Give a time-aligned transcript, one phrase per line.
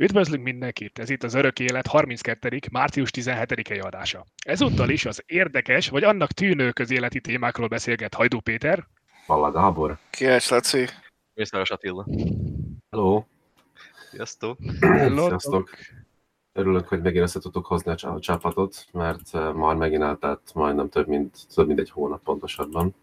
[0.00, 0.98] Üdvözlünk mindenkit!
[0.98, 2.58] Ez itt az Örök Élet 32.
[2.70, 4.24] március 17-i adása.
[4.44, 8.86] Ezúttal is az érdekes, vagy annak tűnő közéleti témákról beszélget Hajdú Péter.
[9.26, 9.98] Valla Gábor.
[10.10, 10.86] Kirács Laci.
[11.34, 12.06] Mészáros Attila.
[12.90, 13.24] Hello.
[14.10, 14.58] Sziasztok.
[14.80, 15.70] Sziasztok.
[16.52, 21.06] Örülök, hogy megint össze tudtuk hozni a csapatot, mert eh, már megint eltelt majdnem több
[21.06, 22.94] mint, több mint egy hónap pontosabban.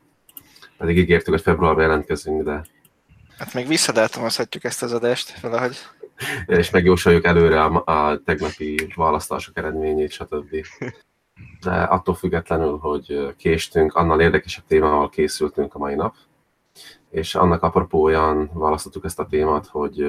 [0.77, 2.65] Pedig ígértük, hogy februárban jelentkezünk, de...
[3.37, 5.77] Hát még visszadátumozhatjuk ezt az adást valahogy.
[6.59, 10.55] És megjósoljuk előre a, a tegnapi választások eredményét, stb.
[11.61, 16.15] De attól függetlenül, hogy késtünk, annál érdekesebb témával készültünk a mai nap.
[17.09, 20.07] És annak apropóján választottuk ezt a témát, hogy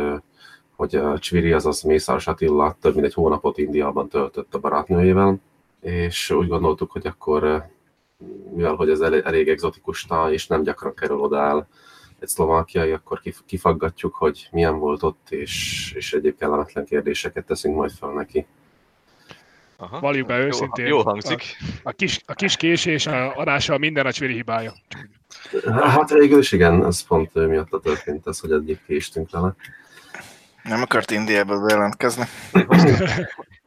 [0.77, 5.41] hogy Csviri, azaz Mészáros Attila több mint egy hónapot Indiában töltött a barátnőjével,
[5.81, 7.67] és úgy gondoltuk, hogy akkor,
[8.55, 11.69] mivel hogy ez elég egzotikus és nem gyakran kerül oda el
[12.21, 17.91] egy szlovákiai, akkor kifaggatjuk, hogy milyen volt ott, és, és egyéb kellemetlen kérdéseket teszünk majd
[17.91, 18.47] fel neki.
[19.77, 20.01] Aha.
[20.01, 20.87] Valljuk be őszintén.
[20.87, 21.57] Jó hangzik.
[21.83, 24.73] A, a, kis, a kis késés a adása minden a Csviri hibája.
[25.65, 29.55] Hát végül is igen, ez pont miatt a történt ez, hogy eddig késtünk vele.
[30.63, 32.25] Nem akart Indiába bejelentkezni.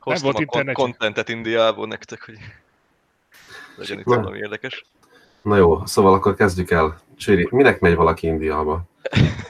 [0.03, 0.75] Nem volt internet.
[0.75, 2.37] kontentet Indiából nektek, hogy
[3.75, 4.85] legyen itt valami érdekes.
[5.41, 6.99] Na jó, szóval akkor kezdjük el.
[7.19, 8.83] Csiri, minek megy valaki Indiába?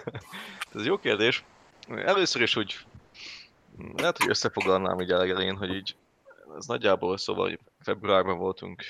[0.76, 1.44] Ez jó kérdés.
[1.88, 2.78] Először is úgy,
[3.98, 5.96] lehet, hogy összefoglalnám így elején, hogy így
[6.58, 8.84] ez nagyjából szóval februárban voltunk,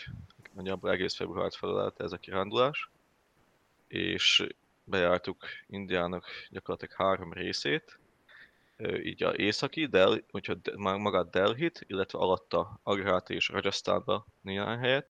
[0.53, 2.89] nagyjából egész februárt felelelt ez a kirándulás,
[3.87, 4.47] és
[4.83, 7.99] bejártuk Indiának gyakorlatilag három részét,
[9.03, 15.09] így a északi, Del, hogyha magát Delhit, illetve alatta Agrát és Rajasztánba néhány helyet.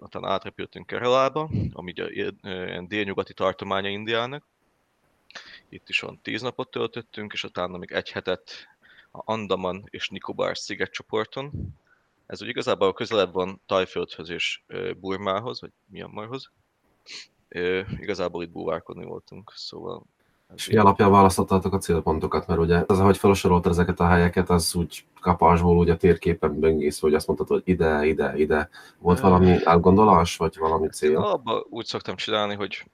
[0.00, 4.44] Aztán átrepültünk Kerala-ba, ami a ilyen délnyugati tartománya Indiának.
[5.68, 8.50] Itt is van tíz napot töltöttünk, és utána még egy hetet
[9.10, 11.52] a Andaman és Nikobar szigetcsoporton.
[12.26, 14.62] Ez úgy igazából közelebb van Tajföldhöz és
[15.00, 16.50] Burmához, vagy Myanmarhoz.
[17.98, 20.02] Igazából itt búvárkodni voltunk, szóval
[20.54, 24.74] és mi alapján választottátok a célpontokat, mert ugye az, ahogy felsoroltad ezeket a helyeket, az
[24.74, 28.68] úgy kapásból ugye a térképen böngész, hogy azt mondtad, hogy ide, ide, ide.
[28.98, 31.16] Volt valami elgondolás, vagy valami cél?
[31.16, 32.84] Abba úgy szoktam csinálni, hogy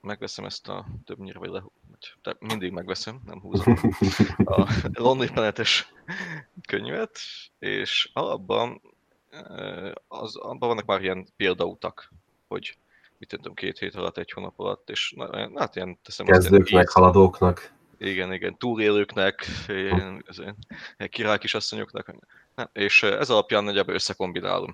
[0.00, 3.76] megveszem ezt a többnyire, vagy, le, vagy mindig megveszem, nem húzom,
[4.44, 5.92] a Lonely Planet-es
[6.66, 7.18] könyvet,
[7.58, 8.80] és alapban
[10.08, 12.12] az, abban vannak már ilyen példautak,
[12.48, 12.78] hogy
[13.18, 16.26] mit tudom, két hét alatt, egy hónap alatt, és na, hát ilyen teszem...
[16.26, 17.74] Kezdőknek, haladóknak.
[17.98, 19.46] Igen, igen, túlélőknek,
[21.08, 22.14] király kisasszonyoknak.
[22.72, 24.72] És ez alapján nagyjából összekombinálom,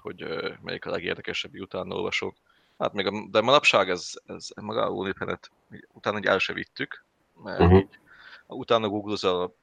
[0.00, 0.24] hogy
[0.62, 2.36] melyik a legérdekesebb, utána olvasok.
[2.78, 5.50] Hát még a, de manapság ez, ez maga a Unipenet,
[5.92, 7.04] utána egy el se vittük,
[7.42, 7.78] mert uh-huh.
[7.78, 7.98] így,
[8.46, 9.54] utána googlozol a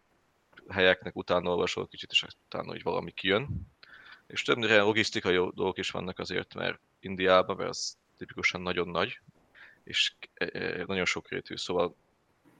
[0.74, 3.68] helyeknek, utána olvasol kicsit, és utána hogy valami kijön.
[4.28, 9.20] És többnyire logisztikai dolgok is vannak azért, mert Indiában, mert az tipikusan nagyon nagy,
[9.84, 11.96] és e, e, nagyon sokrétű, szóval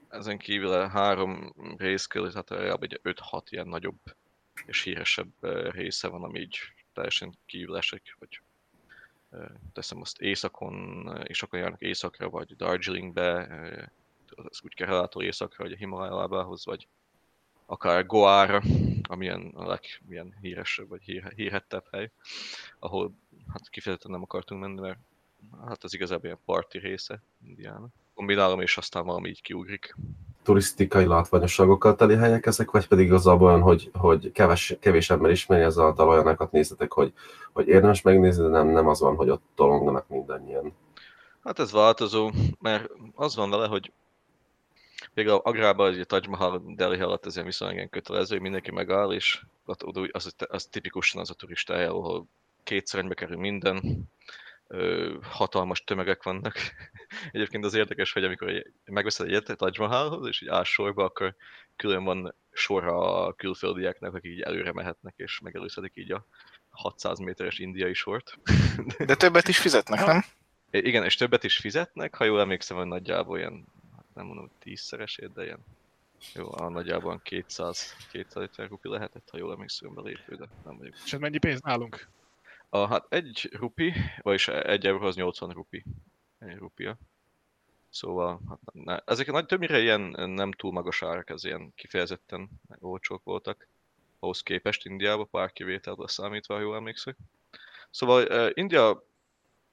[0.08, 3.98] ezen kívül a három rész között, hát legalább egy 5-6 ilyen nagyobb
[4.66, 6.58] és híresebb e, része van, ami így
[6.92, 8.40] teljesen kívül esik, vagy
[9.72, 13.48] teszem azt északon, és akkor járnak északra, vagy Darjeelingbe,
[14.34, 16.88] az úgy Keralától északra, vagy a Himalájábához, vagy
[17.66, 18.62] akár Goára,
[19.02, 22.10] amilyen a legmilyen híresebb, vagy hír, hírhettebb hely,
[22.78, 23.14] ahol
[23.52, 24.98] hát kifejezetten nem akartunk menni, mert
[25.68, 27.90] hát az igazából ilyen parti része Indiának.
[28.14, 29.96] Kombinálom, és aztán valami így kiugrik.
[30.42, 35.62] Turisztikai látványosságokkal teli helyek ezek, vagy pedig igazából olyan, hogy, hogy keves, kevés ember ismeri,
[35.62, 37.12] ezáltal olyanokat nézzetek, hogy,
[37.52, 40.72] hogy érdemes megnézni, de nem, nem az van, hogy ott tolonganak mindannyian.
[41.44, 42.30] Hát ez változó,
[42.60, 43.92] mert az van vele, hogy
[45.14, 49.76] Például Agrában a Taj Mahal Delhi alatt ez viszonylag kötelező, hogy mindenki megáll, és az,
[50.10, 52.26] az, az tipikusan az a turista hely, ahol
[52.62, 54.08] kétszer kerül minden,
[55.22, 56.56] hatalmas tömegek vannak.
[57.32, 61.34] Egyébként az érdekes, hogy amikor megveszed egy a Taj Mahalhoz, és így áll sorba, akkor
[61.76, 66.26] külön van sorra a külföldieknek, akik így előre mehetnek, és megelőzhetik így a
[66.70, 68.38] 600 méteres indiai sort.
[69.06, 70.24] De többet is fizetnek, nem?
[70.70, 73.66] Igen, és többet is fizetnek, ha jól emlékszem, hogy nagyjából ilyen,
[73.96, 75.64] hát nem mondom, tízszeresét, de ilyen
[76.34, 80.94] jó, a nagyjából 200, 200 rupi lehetett, ha jól emlékszem belépő, de nem vagyok.
[81.04, 82.08] És ez mennyi pénz nálunk?
[82.74, 83.92] A, hát egy rupi,
[84.22, 85.84] vagyis egy euró az 80 rupi.
[86.38, 86.98] Egy rupia.
[87.90, 92.48] Szóval, hát ne, ezek nagy, többnyire ilyen nem túl magas árak, ez ilyen kifejezetten
[92.78, 93.68] olcsók voltak.
[94.18, 97.16] Ahhoz képest Indiába, pár kivételből számítva, ha jól emlékszek.
[97.90, 99.04] Szóval uh, India,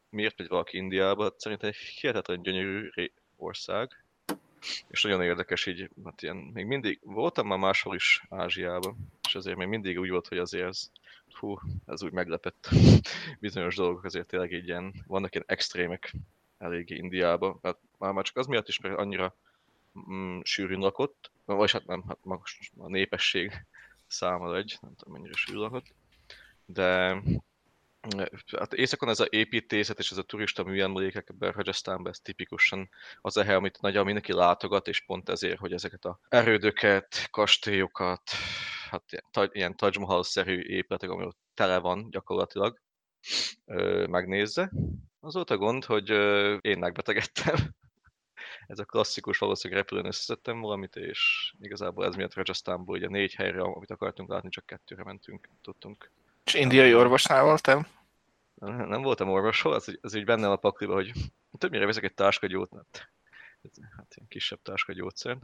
[0.10, 1.24] miért megy valaki Indiába?
[1.24, 2.90] Hát szerintem egy hihetetlen gyönyörű
[3.36, 4.04] ország.
[4.88, 8.98] és nagyon érdekes így, hát ilyen, még mindig, voltam már máshol is Ázsiában,
[9.28, 10.92] és azért még mindig úgy volt, hogy azért ez,
[11.34, 12.70] hú, ez úgy meglepett.
[13.40, 16.14] Bizonyos dolgok azért tényleg így ilyen, vannak ilyen extrémek
[16.58, 19.36] eléggé Indiában, hát már, már csak az miatt is, mert annyira
[20.12, 23.66] mm, sűrűn lakott, vagy hát nem, hát most a népesség
[24.08, 25.86] száma egy, nem tudom mennyire sűrűn lakott,
[26.66, 27.22] de
[28.58, 32.90] Hát északon ez a építészet és ez a turista műemlékek ebben Rajasztánban, ez tipikusan
[33.22, 38.22] az a hely, amit nagyon mindenki látogat, és pont ezért, hogy ezeket a erődöket, kastélyokat,
[38.90, 39.04] hát
[39.52, 42.80] ilyen, Taj Mahal-szerű épületek, ami ott tele van gyakorlatilag,
[44.10, 44.72] megnézze.
[45.20, 46.10] Az volt a gond, hogy
[46.62, 47.56] én megbetegedtem.
[48.68, 53.62] ez a klasszikus, valószínűleg repülőn összeszedtem valamit, és igazából ez miatt Rajasztánból ugye négy helyre,
[53.62, 56.12] amit akartunk látni, csak kettőre mentünk, tudtunk
[56.50, 57.88] és indiai orvosnál voltam?
[58.56, 61.12] Nem voltam orvoshol, az, az így bennem a pakliba, hogy
[61.58, 62.70] többnyire veszek egy táskagyót,
[63.98, 65.40] hát ilyen kisebb táskagyógyszert.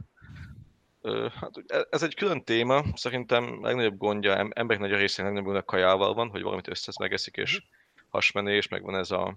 [1.40, 5.64] Hát, e, ez egy külön téma, szerintem legnagyobb gondja, emberek nagy a részén legnagyobb gondja
[5.64, 7.62] kajával van, hogy valamit összesz megeszik, és
[8.08, 9.36] hasmenés, meg van ez a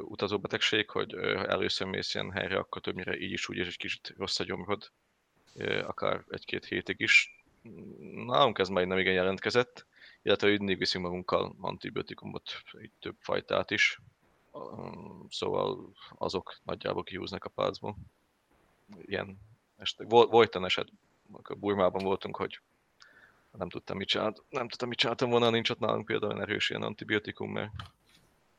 [0.00, 4.14] utazóbetegség, hogy ö, először mész ilyen helyre, akkor többnyire így is úgy, és egy kicsit
[4.16, 4.90] rossz a gyomrod,
[5.82, 7.44] akár egy-két hétig is.
[8.26, 9.86] Nálunk ez már nem igen jelentkezett,
[10.22, 14.00] illetve mindig viszünk magunkkal antibiotikumot, egy több fajtát is,
[15.28, 17.96] szóval azok nagyjából kihúznak a pálcból.
[19.00, 19.38] Ilyen
[19.78, 20.04] este.
[20.04, 20.88] Volt, volt olyan eset,
[21.32, 22.60] amikor Burmában voltunk, hogy
[23.58, 26.82] nem tudtam, mit csinált, nem tudtam, mit csináltam volna, nincs ott nálunk például erős ilyen
[26.82, 27.70] antibiotikum, mert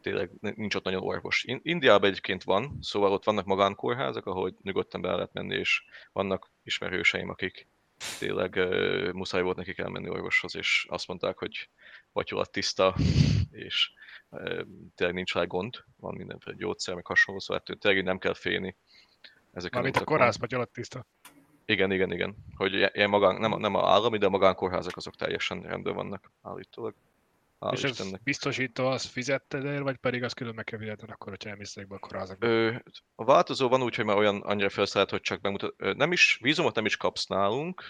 [0.01, 1.43] tényleg nincs ott nagyon orvos.
[1.61, 7.29] Indiában egyébként van, szóval ott vannak magánkórházak, ahol nyugodtan be lehet menni, és vannak ismerőseim,
[7.29, 7.67] akik
[8.19, 11.69] tényleg uh, muszáj volt nekik elmenni orvoshoz, és azt mondták, hogy
[12.13, 12.95] patyolat tiszta,
[13.51, 13.91] és
[14.29, 14.61] uh,
[14.95, 18.75] tényleg nincs rá gond, van mindenféle gyógyszer, meg hasonló, szóval ettől tényleg nem kell félni.
[19.51, 21.05] Ezeken Mármint a kórház patyolat tiszta.
[21.65, 22.35] Igen, igen, igen.
[22.55, 26.95] Hogy ilyen magán, nem, nem a állami, de a magánkórházak azok teljesen rendben vannak állítólag.
[27.59, 28.13] Hál és Istennek.
[28.13, 31.75] ez biztosító, az fizetted el, vagy pedig az külön meg kell fizetni akkor, hogyha elmész
[31.75, 32.47] be a kórházakba?
[33.15, 35.95] A változó van úgy, hogy már olyan annyira felszállt, hogy csak bemutat.
[35.95, 37.83] Nem is, vízumot nem is kapsz nálunk,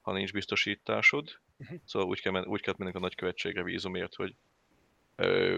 [0.00, 1.40] ha nincs biztosításod.
[1.58, 1.78] Uh-huh.
[1.84, 4.34] Szóval úgy kell, úgy kell mennünk a nagykövetségre vízumért, hogy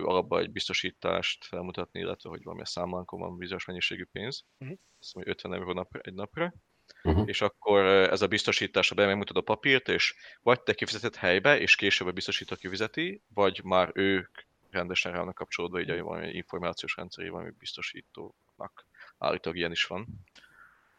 [0.03, 4.45] alapban egy biztosítást felmutatni, illetve hogy valami a számlánkon van bizonyos mennyiségű pénz.
[4.59, 4.79] Uh-huh.
[5.01, 6.55] Azt mondja, 50 euró nap, egy napra
[7.03, 7.29] uh-huh.
[7.29, 11.77] és akkor ez a biztosításra be megmutat a papírt, és vagy te kifizetett helybe, és
[11.77, 14.39] később a biztosító kifizeti, vagy már ők
[14.71, 18.87] rendesen rá vannak kapcsolódva így a valami információs rendszeré, valami biztosítónak.
[19.19, 20.07] Állítólag ilyen is van.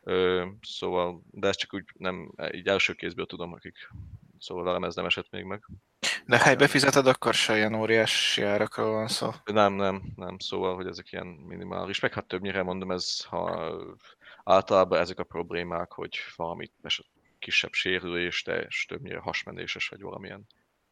[0.04, 3.90] Ö, szóval, de ez csak úgy nem, így első kézből tudom, akik
[4.40, 5.66] szóval velem ez nem esett még meg.
[6.26, 9.30] De helybe fizeted, akkor se ilyen óriási árakról van szó?
[9.44, 13.72] Nem, nem, nem, szóval, hogy ezek ilyen minimális, meg hát többnyire mondom, ez ha
[14.44, 16.72] általában ezek a problémák, hogy valami
[17.40, 20.48] kisebb sérülés, de többnyire hasmenéses, vagy valamilyen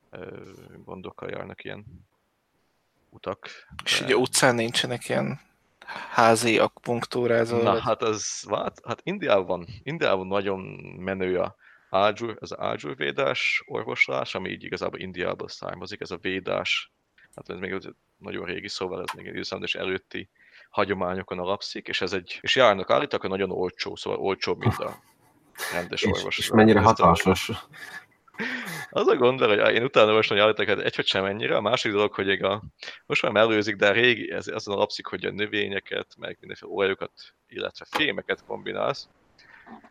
[0.09, 0.41] ö,
[0.83, 1.85] gondokkal járnak ilyen
[3.09, 3.49] utak.
[3.69, 3.83] De...
[3.83, 5.39] És ugye utcán nincsenek ilyen
[6.09, 7.61] házi akupunktúrázó?
[7.61, 10.59] Na, hát ez, hát, hát Indiában Indiában nagyon
[10.99, 11.55] menő a
[11.93, 12.55] Ágyur, az
[12.95, 16.91] védás orvoslás, ami így igazából Indiából származik, ez a védás,
[17.35, 17.73] hát ez még
[18.17, 19.27] nagyon régi szóval, ez még
[19.61, 20.29] és előtti
[20.69, 24.99] hagyományokon alapszik, és ez egy, és járnak állítak, hogy nagyon olcsó, szóval olcsóbb, mint a
[25.73, 26.37] rendes orvos.
[26.37, 27.49] És, és mennyire hatásos.
[28.89, 31.91] Az a gond, hogy én utána most hogy állítok, hogy egy sem ennyire, a másik
[31.91, 32.63] dolog, hogy a,
[33.05, 37.11] most már mellőzik, de a régi, ez azon alapszik, hogy a növényeket, meg mindenféle olajokat,
[37.47, 39.09] illetve fémeket kombinálsz,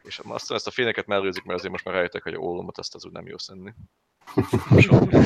[0.02, 2.94] és aztán ezt a fényeket mellőzik, mert azért most már rájöttek, hogy a ólomot azt
[2.94, 3.72] az úgy nem jó szenni.
[4.68, 5.20] Hasonló,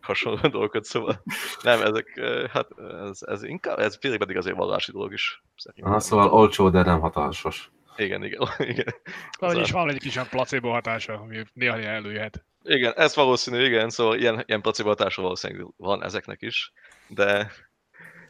[0.00, 1.22] hasonló dolgokat, szóval
[1.62, 2.20] nem, ezek,
[2.50, 2.68] hát
[3.08, 5.42] ez, ez inkább, ez pedig azért vallási dolog is.
[5.56, 5.90] Szerintem.
[5.90, 7.70] Aha, szóval olcsó, de nem hatásos.
[7.96, 8.94] Igen, igen, igen.
[9.38, 12.44] Vagyis van egy kis placebo hatása, ami néha előjöhet.
[12.62, 16.72] Igen, ez valószínű, igen, szóval ilyen, ilyen placebo hatása valószínűleg van ezeknek is,
[17.08, 17.52] de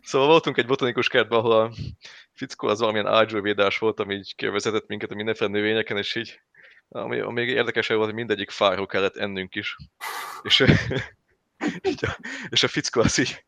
[0.05, 1.73] Szóval voltunk egy botanikus kertben, ahol a
[2.33, 6.41] fickó az valamilyen ágyúvédás volt, ami így kérdezetett minket a mindenféle növényeken, és így
[6.89, 9.77] ami, ami még érdekesebb volt, hogy mindegyik fáról kellett ennünk is.
[10.43, 10.61] És,
[12.01, 12.19] a,
[12.49, 13.45] és a fickó az így,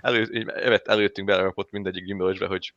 [0.00, 2.74] elő, így evett előttünk belerapott mindegyik gyümölcsbe, hogy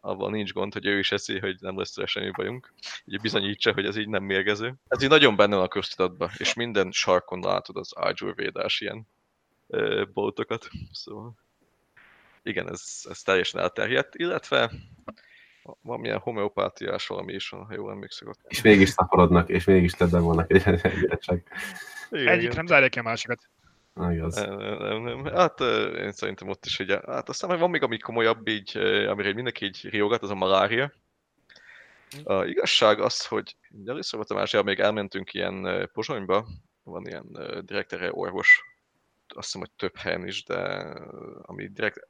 [0.00, 2.72] abban nincs gond, hogy ő is eszi, hogy nem lesz tőle semmi bajunk.
[3.04, 4.74] Így bizonyítsa, hogy ez így nem mérgező.
[4.88, 9.06] Ez így nagyon benne van a köztudatban, és minden sarkon látod az ágyúrvédás ilyen
[10.12, 10.68] boltokat.
[10.92, 11.41] Szóval
[12.42, 14.70] igen, ez, ez teljesen elterjedt, illetve
[15.82, 18.40] valamilyen homeopátiás valami is van, ha jól emlékszek ott.
[18.48, 20.62] És mégis szaporodnak, és mégis többen vannak egy
[21.18, 21.42] csak.
[22.10, 23.50] Egyik nem zárja ki a másikat.
[24.10, 24.34] igaz.
[24.34, 25.24] Nem, nem, nem.
[25.24, 25.60] Hát
[25.96, 28.76] én szerintem ott is ugye, hát aztán van még ami komolyabb így,
[29.08, 30.92] amire mindenki így riogat, az a malária.
[32.24, 33.56] A igazság az, hogy
[33.86, 36.46] először volt a másik, még elmentünk ilyen Pozsonyba,
[36.82, 38.62] van ilyen ö, direkt erre orvos,
[39.36, 40.58] azt hiszem, hogy több helyen is, de
[41.42, 42.08] ami direkt,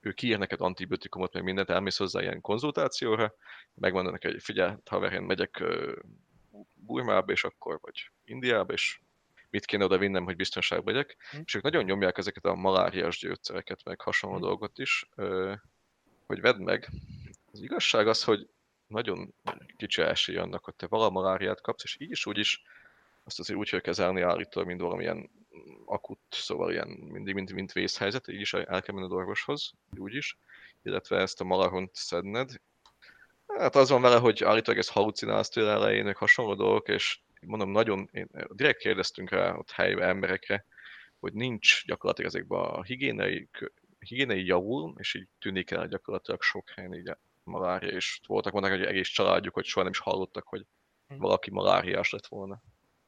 [0.00, 3.34] ő kiír neked antibiotikumot, meg mindent, elmész hozzá ilyen konzultációra,
[3.74, 5.62] megmondod neki, hogy figyelj, haver, én megyek
[6.74, 9.00] Burmába, és akkor, vagy Indiába, és
[9.50, 11.40] mit kéne oda vinnem, hogy biztonságban legyek, Hm.
[11.44, 14.42] és ők nagyon nyomják ezeket a maláriás gyógyszereket, meg hasonló Hm.
[14.42, 15.08] dolgot is,
[16.26, 16.88] hogy vedd meg.
[17.52, 18.48] Az igazság az, hogy
[18.86, 19.34] nagyon
[19.76, 22.62] kicsi esély annak, hogy te vala maláriát kapsz, és így is úgy is
[23.24, 25.30] azt azért úgy kell kezelni állítólag, mint valamilyen
[25.84, 30.38] akut, szóval ilyen mindig, mint, mint vészhelyzet, így is el kell menned orvoshoz, úgy is,
[30.82, 32.50] illetve ezt a malahont szedned.
[33.46, 37.70] Hát az van vele, hogy állítólag ez halucinálsz tőle elején, meg hasonló dolgok, és mondom,
[37.70, 40.64] nagyon, én direkt kérdeztünk rá ott helyi emberekre,
[41.18, 43.48] hogy nincs gyakorlatilag ezekben a higiénei,
[43.98, 48.84] higiénei javul, és így tűnik el gyakorlatilag sok helyen így malária, és voltak mondták, hogy
[48.84, 50.66] egész családjuk, hogy soha nem is hallottak, hogy
[51.08, 51.18] Hm.
[51.18, 52.62] valaki maláriás lett volna,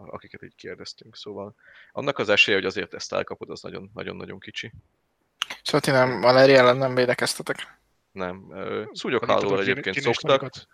[0.06, 1.16] akiket így kérdeztünk.
[1.16, 1.54] Szóval
[1.92, 4.72] annak az esélye, hogy azért ezt elkapod, az nagyon- nagyon-nagyon kicsi.
[5.62, 7.78] Szóval ti nem malária ellen nem védekeztetek?
[8.12, 8.52] Nem.
[8.92, 10.38] Szúnyoghálóval kín- egyébként kínés szoktak.
[10.38, 10.68] tanikat?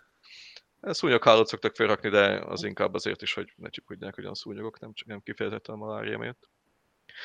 [0.95, 4.93] Szúnyoghálót szoktak felrakni, de az inkább azért is, hogy ne csipudják, hogy a szúnyogok, nem,
[4.93, 6.49] csak nem kifejezetten a malária miatt.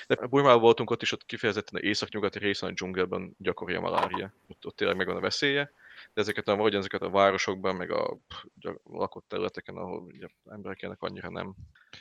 [0.07, 4.33] De Burmában voltunk ott is, ott kifejezetten a északnyugati részen a dzsungelben gyakori a malária.
[4.49, 5.73] Ott, ott tényleg megvan a veszélye,
[6.13, 8.19] de ezeket a, vagy ezeket a városokban, meg a
[8.55, 11.55] gyak- lakott területeken, ahol ugye emberek élnek, annyira nem.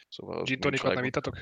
[0.10, 1.38] Szóval Gin tonicot nem ittatok?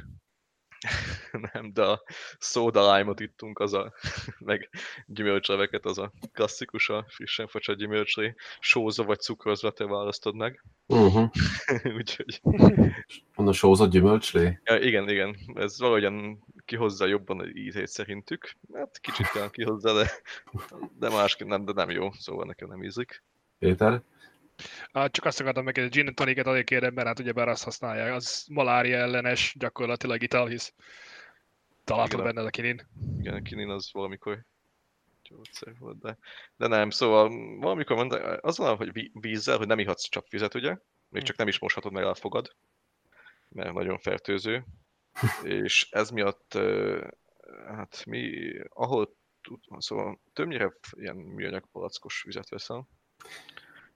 [1.53, 2.03] nem, de a
[2.39, 3.93] soda lime-ot ittunk, az a,
[4.39, 4.69] meg
[5.05, 10.63] gyümölcsleveket, az a klasszikus, a frissen facsart gyümölcslé, sózva vagy cukrozva, te választod meg.
[10.87, 11.29] Uh-huh.
[11.97, 12.41] Úgyhogy,
[13.35, 14.59] Mondom, sózott gyümölcslé?
[14.63, 18.55] ja, igen, igen, ez valahogyan kihozza jobban az ízét szerintük.
[18.73, 20.11] Hát kicsit kell kihozza, de,
[20.99, 23.23] de másképp nem, de nem jó, szóval nekem nem ízik.
[23.59, 24.01] Péter?
[24.91, 28.13] Csak azt akartam meg, hogy a gin tonicet azért kérem, mert hát ugyebár azt használják,
[28.13, 30.73] az malária ellenes gyakorlatilag ital, hisz
[31.83, 32.87] találtam benne a kinin.
[33.19, 34.45] Igen, a kinin az valamikor
[35.23, 36.17] gyógyszer volt, de,
[36.55, 40.77] de nem, szóval valamikor mondta, az van, hogy ví- vízzel, hogy nem ihatsz csapvizet, ugye?
[41.09, 42.55] Még csak nem is moshatod meg, elfogad,
[43.49, 44.65] mert nagyon fertőző.
[45.43, 46.57] És ez miatt,
[47.67, 49.15] hát mi, ahol
[49.77, 52.87] szóval többnyire ilyen műanyag palackos vizet veszel.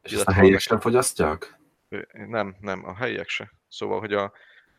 [0.02, 1.60] És ezt a helyiek sem fogyasztják?
[2.12, 3.52] Nem, nem, a helyiek se.
[3.68, 4.32] Szóval, hogy a,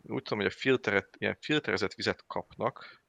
[0.02, 3.02] úgy tudom, hogy a filteret, ilyen filterezett vizet kapnak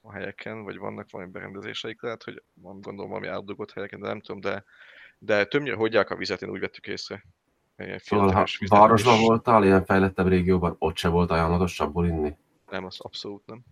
[0.00, 4.20] a helyeken, vagy vannak valami berendezéseik, lehet, hogy van gondolom valami átdugott helyeken, de nem
[4.20, 4.64] tudom, de,
[5.18, 7.24] de többnyire hagyják a vizet, én úgy vettük észre.
[7.76, 12.06] Ilyen Szóval, filteres vizet, városban és voltál, ilyen fejlettebb régióban, ott se volt ajánlatos abból
[12.06, 12.36] inni?
[12.70, 13.64] Nem, az abszolút nem.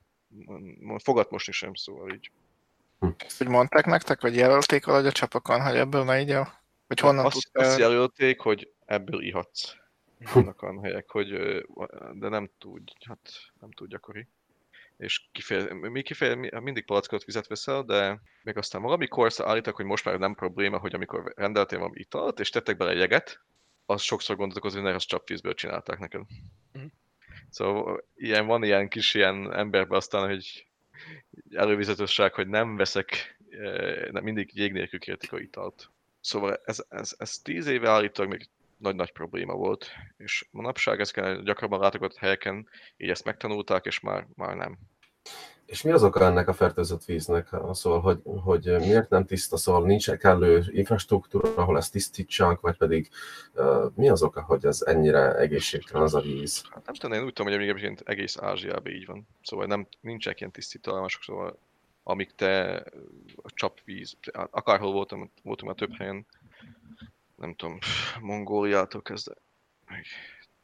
[0.96, 2.30] Fogat mosni sem, szóval így.
[3.16, 6.64] Ezt úgy mondták nektek, vagy jelölték valahogy a csapakon, hogy ebből ne igyál?
[6.86, 7.68] Vagy honnan azt, tudtál?
[7.68, 9.74] azt jelölték, hogy ebből ihatsz.
[10.34, 11.30] Vannak olyan helyek, hogy,
[12.12, 14.26] de nem tud, hát nem tud gyakori.
[14.96, 19.84] És kifeje, mi kifeje, mi- mindig palackot vizet veszel, de még aztán valamikor állítak, hogy
[19.84, 23.40] most már nem probléma, hogy amikor rendeltél valami italt, és tettek bele jeget,
[23.86, 26.20] az sokszor gondoltok, hogy ne azt csapvízből csinálták neked.
[26.72, 26.84] Mhm.
[27.50, 30.66] Szóval ilyen, van ilyen kis ilyen emberben aztán, hogy
[31.50, 33.38] elővizetősság, hogy nem veszek,
[34.10, 35.90] nem, mindig jég nélkül kértik a italt.
[36.26, 41.80] Szóval ez, ez, ez tíz éve állítólag még nagy-nagy probléma volt, és manapság ezeken gyakrabban
[41.80, 44.78] látogatott helyeken így ezt megtanulták, és már, már nem.
[45.66, 47.48] És mi az oka ennek a fertőzött víznek?
[47.72, 53.10] Szóval, hogy, hogy miért nem tiszta, szóval nincs kellő infrastruktúra, ahol ezt tisztítsák, vagy pedig
[53.54, 56.62] uh, mi az oka, hogy ez ennyire egészségtelen az a víz?
[56.70, 59.28] Hát nem tudom, én úgy tudom, hogy egyébként egész Ázsiában így van.
[59.42, 61.58] Szóval nem, nincsenek ilyen tisztítalmások, szóval
[62.08, 62.76] amíg te
[63.36, 66.26] a csapvíz, akárhol voltam, voltunk már több helyen,
[67.36, 67.78] nem tudom,
[68.20, 69.34] Mongóliától kezdve,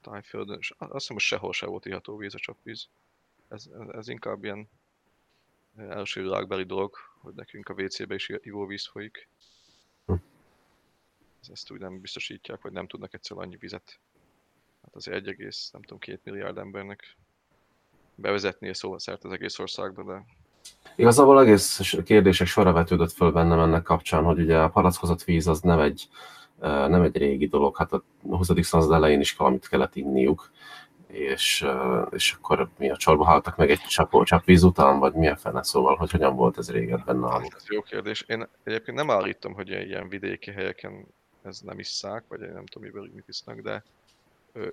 [0.01, 2.89] Tájföldön, és azt hiszem, hogy sehol se volt iható víz a csapvíz.
[3.49, 4.69] Ez, ez, ez inkább ilyen
[5.77, 9.29] első világbeli dolog, hogy nekünk a WC-be is ivóvíz folyik.
[10.07, 10.13] Hm.
[11.41, 13.99] Ez- Ezt úgy nem biztosítják, hogy nem tudnak egyszer annyi vizet.
[14.83, 17.17] Hát azért egy egész, nem tudom, két milliárd embernek
[18.15, 20.25] bevezetni szóval szert az egész országba, de
[20.97, 25.61] Igazából egész kérdések sorra vetődött föl bennem ennek kapcsán, hogy ugye a palackozott víz az
[25.61, 26.09] nem egy,
[26.61, 28.49] nem egy régi dolog, hát a 20.
[28.61, 30.51] század elején is valamit kellett inniuk,
[31.07, 31.67] és,
[32.11, 35.63] és akkor mi a csalba haltak meg egy csapó csapvíz után, vagy mi a fene,
[35.63, 37.43] szóval, hogy hogyan volt ez régebben náluk.
[37.43, 38.25] Hát ez jó kérdés.
[38.29, 41.07] Én egyébként nem állítom, hogy ilyen vidéki helyeken
[41.43, 43.83] ez nem isszák, vagy én nem tudom, miből mit isznak, de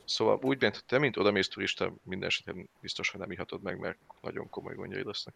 [0.06, 3.80] szóval úgy bent, hogy te, mint odamész turista, minden esetben biztos, hogy nem ihatod meg,
[3.80, 5.34] mert nagyon komoly gondjai lesznek.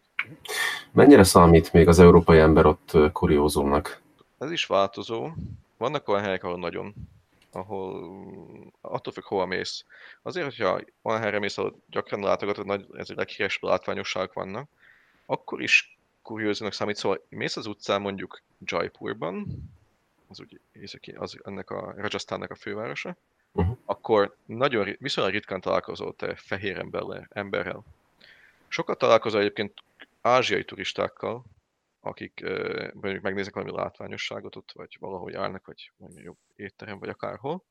[0.92, 4.02] Mennyire számít még az európai ember ott kuriózumnak?
[4.38, 5.30] Ez is változó.
[5.78, 6.94] Vannak olyan helyek, ahol nagyon.
[7.52, 9.86] ahol mm, attól függ, hova mész.
[10.22, 14.70] Azért, hogyha olyan helyre mész, ahol gyakran látogatod, nagy, ezek híres látványosságok vannak,
[15.26, 16.96] akkor is kuriózónak számít.
[16.96, 19.48] Szóval mész az utcán mondjuk Jaipurban,
[20.28, 23.16] az úgy északi, az ennek a Rajasthannak a fővárosa,
[23.56, 23.78] Uh-huh.
[23.86, 27.84] akkor nagyon viszonylag ritkán találkozol te fehér emberrel, emberrel.
[28.68, 29.74] Sokat találkozol egyébként
[30.22, 31.44] ázsiai turistákkal,
[32.02, 37.10] akik ö, mondjuk megnéznek valami látványosságot ott, vagy valahol járnak, vagy valami jobb étterem, vagy
[37.10, 37.64] akárhol.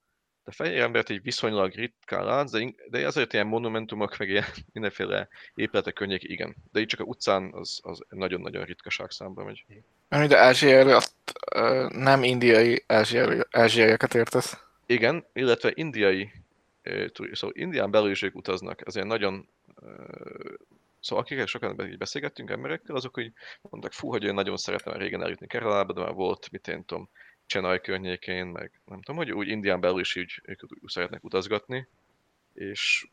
[0.45, 5.29] De fehér embert így viszonylag ritkán látsz, de, de azért ilyen monumentumok, meg ilyen mindenféle
[5.55, 6.57] épületek környék, igen.
[6.73, 9.65] De így csak a utcán az, az nagyon-nagyon ritkaság számba megy.
[10.09, 10.99] Mert ide ázsiai
[11.55, 14.71] ö, nem indiai ázsiai, ázsiaiakat értesz.
[14.93, 16.33] Igen, illetve indiai,
[17.13, 19.49] szóval Indián belül is ők utaznak, ezért nagyon,
[21.01, 25.23] szóval akikkel sokan így beszélgettünk emberekkel, azok úgy mondták, fú, hogy én nagyon szeretem régen
[25.23, 27.09] eljutni Keralába, de már volt, mit én tudom,
[27.47, 31.89] Chennai környékén, meg nem tudom, hogy úgy Indián belül is így ők úgy szeretnek utazgatni,
[32.55, 33.07] és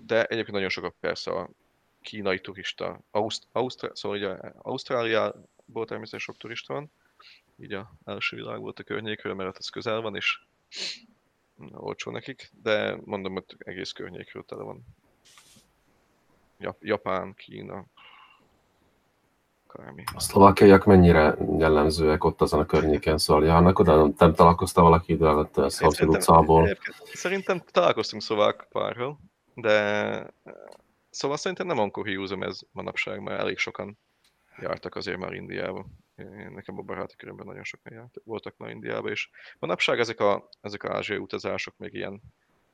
[0.00, 1.50] de egyébként nagyon sokat persze a
[2.00, 4.28] kínai turista, Auszt- Ausztrá- szóval ugye
[4.58, 6.90] Ausztráliából természetesen sok turista van,
[7.56, 10.40] így a első világ volt a környékről, mert ez közel van, és
[11.72, 14.84] olcsó nekik, de mondom, hogy egész környékről tele van.
[16.58, 17.84] Jap- Japán, Kína,
[19.66, 20.04] akármi.
[20.14, 24.12] A szlovákiaiak mennyire jellemzőek ott azon a környéken, szóval járnak oda?
[24.18, 26.76] Nem találkoztál valaki ide előtt a szomszéd Szerintem- utcából?
[27.12, 29.18] Szerintem találkoztunk szlovák párral,
[29.54, 30.26] de
[31.10, 33.98] szóval szerintem nem hiúzom ez manapság, mert elég sokan
[34.60, 35.86] jártak azért már Indiába.
[36.16, 40.48] Én- Nekem a baráti körömben nagyon sokan járt, voltak már Indiába, és manapság ezek a,
[40.60, 42.22] ezek a ázsiai utazások még ilyen,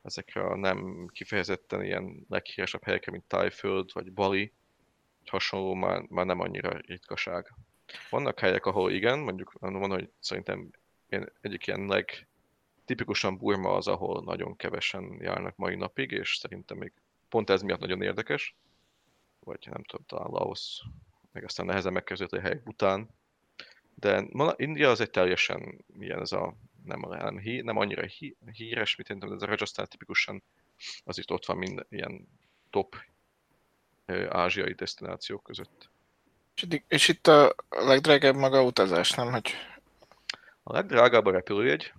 [0.02, 4.52] ezekre a nem kifejezetten ilyen leghíresebb helyekre, mint Tájföld vagy Bali,
[5.26, 7.54] hasonló már, már nem annyira ritkaság.
[8.10, 10.70] Vannak helyek, ahol igen, mondjuk van, hogy szerintem
[11.08, 12.28] ilyen, egyik ilyen leg,
[12.84, 16.92] tipikusan Burma az, ahol nagyon kevesen járnak mai napig, és szerintem még
[17.28, 18.56] pont ez miatt nagyon érdekes,
[19.40, 20.82] vagy nem tudom, talán Laos,
[21.32, 23.08] meg aztán nehezen megkezdődő helyek után.
[24.00, 24.24] De
[24.56, 29.18] India az egy teljesen ilyen ez a nem, nem, nem annyira hí, híres, mint én
[29.18, 30.42] tudom, ez a Rajasthan tipikusan
[31.04, 32.28] az itt ott van minden ilyen
[32.70, 32.96] top
[34.28, 35.90] ázsiai destinációk között.
[36.54, 39.30] És, itt- és itt a legdrágább maga a utazás, nem?
[39.30, 39.50] Hogy
[40.62, 41.92] A legdrágább a repülőjegy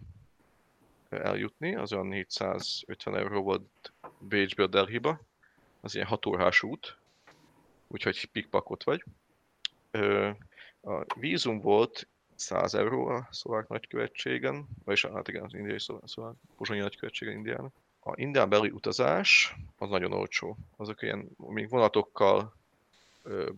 [1.10, 5.22] eljutni, az olyan 450 euró volt Bécsből Delhiba,
[5.82, 6.98] az ilyen 6 órás út,
[7.88, 9.04] úgyhogy pikpakot vagy.
[10.82, 16.36] A vízum volt 100 euró a szlovák nagykövetségen, vagyis hát igen, az indiai szlovák, szlovák
[16.58, 17.74] pozsonyi nagykövetségen Indiának.
[18.00, 20.58] A indián belüli utazás az nagyon olcsó.
[20.76, 22.54] Azok ilyen, még vonatokkal,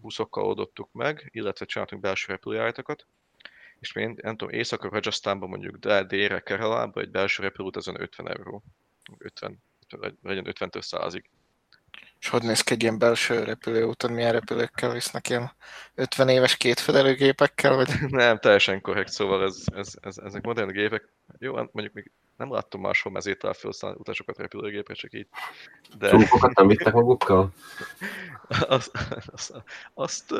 [0.02, 3.06] buszokkal oldottuk meg, illetve csináltunk belső repülőjáratokat,
[3.80, 8.30] és még nem tudom, északra Rajasthanban mondjuk, de délre Keralába egy belső repülőút azon 50
[8.30, 8.64] euró.
[9.18, 9.58] 50,
[9.90, 11.24] 50 legyen 50-től 100-ig.
[12.22, 15.52] És hogy néz ki egy ilyen belső repülőúton, milyen repülőkkel visznek ilyen
[15.96, 21.08] 50 éves kétfedelőgépekkel, vagy Nem, teljesen korrekt, szóval ez, ez, ez, ezek modern gépek.
[21.38, 25.28] Jó, hát mondjuk még nem láttam máshol mezétel felszállni utasokat repülőgépre, csak így.
[25.98, 27.54] De Csókokat nem vittek magukkal?
[28.68, 28.92] azt,
[29.26, 29.54] azt,
[29.94, 30.32] azt,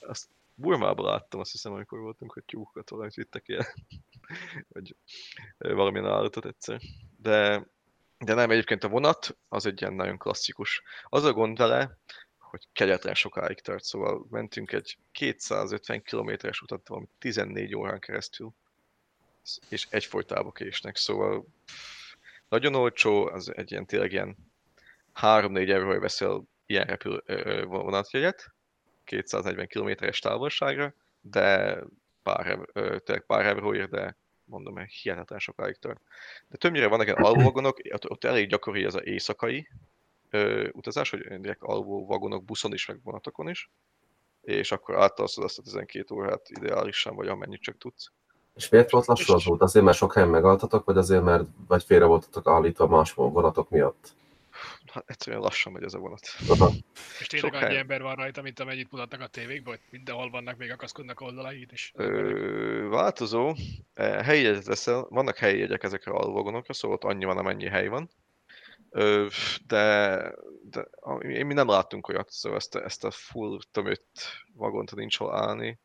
[0.00, 3.66] azt Burmában láttam, azt hiszem, amikor voltunk, hogy tyúkokat valamit vittek ilyen,
[4.68, 4.96] vagy
[5.58, 6.80] valamilyen állatot egyszer.
[7.22, 7.66] De,
[8.24, 10.82] de nem, egyébként a vonat az egy ilyen nagyon klasszikus.
[11.04, 11.98] Az a gond vele,
[12.38, 18.52] hogy kegyetlen sokáig tart, szóval mentünk egy 250 kilométeres utat valami 14 órán keresztül,
[19.68, 22.14] és egyfolytában késnek, szóval pff,
[22.48, 24.36] nagyon olcsó, az egy ilyen tényleg ilyen
[25.14, 27.22] 3-4 euróra veszel ilyen repül
[27.66, 28.54] vonatjegyet,
[29.04, 31.78] 240 kilométeres távolságra, de
[32.22, 34.16] pár, tényleg pár euróért, de
[34.50, 36.00] mondom, hogy hihetetlen sokáig tart.
[36.48, 39.68] De többnyire vannak ilyen alvóvagonok, ott, ott elég gyakori ez az éjszakai
[40.30, 43.70] ö, utazás, hogy direkt alvóvagonok buszon is, meg vonatokon is,
[44.40, 48.10] és akkor átalszod azt a 12 órát ideálisan, vagy amennyit csak tudsz.
[48.54, 49.62] És miért volt lassú az út?
[49.62, 54.14] Azért, mert sok helyen megaltatok, vagy azért, mert vagy félre voltatok állítva más vonatok miatt?
[54.92, 56.20] Hát egyszerűen lassan megy ez a vonat.
[57.20, 57.76] És tényleg Sok annyi hely.
[57.78, 61.92] ember van rajta, mint amennyit mutatnak a tévékben, hogy mindenhol vannak, még akaszkodnak oldalait is.
[61.94, 63.54] Ö, változó.
[63.94, 67.68] E, Helyi jegyet veszel, vannak helyi jegyek ezekre a alvagonokra, szóval ott annyi van, amennyi
[67.68, 68.10] hely van.
[68.90, 69.26] Ö,
[69.66, 70.16] de,
[70.70, 75.16] de a- mi nem láttunk olyat, szóval ezt, a- ezt a full tömött vagont nincs
[75.16, 75.78] hol állni.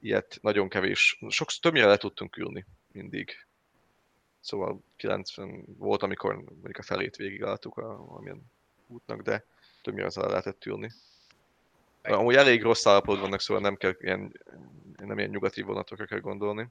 [0.00, 3.46] Ilyet nagyon kevés, sok, többnyire le tudtunk ülni mindig.
[4.40, 8.42] Szóval 90 volt, amikor mondjuk a felét végigálltuk a valamilyen
[8.86, 9.44] útnak, de
[9.82, 10.90] többnyire az lehetett ülni.
[12.02, 14.40] Amúgy elég rossz állapotban vannak, szóval nem kell ilyen,
[14.96, 16.68] nem ilyen nyugati vonatokra kell gondolni.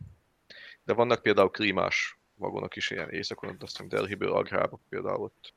[0.83, 5.53] De vannak például klímás vagonok is ilyen éjszakon, azt hiszem Delhiből Agrába például ott.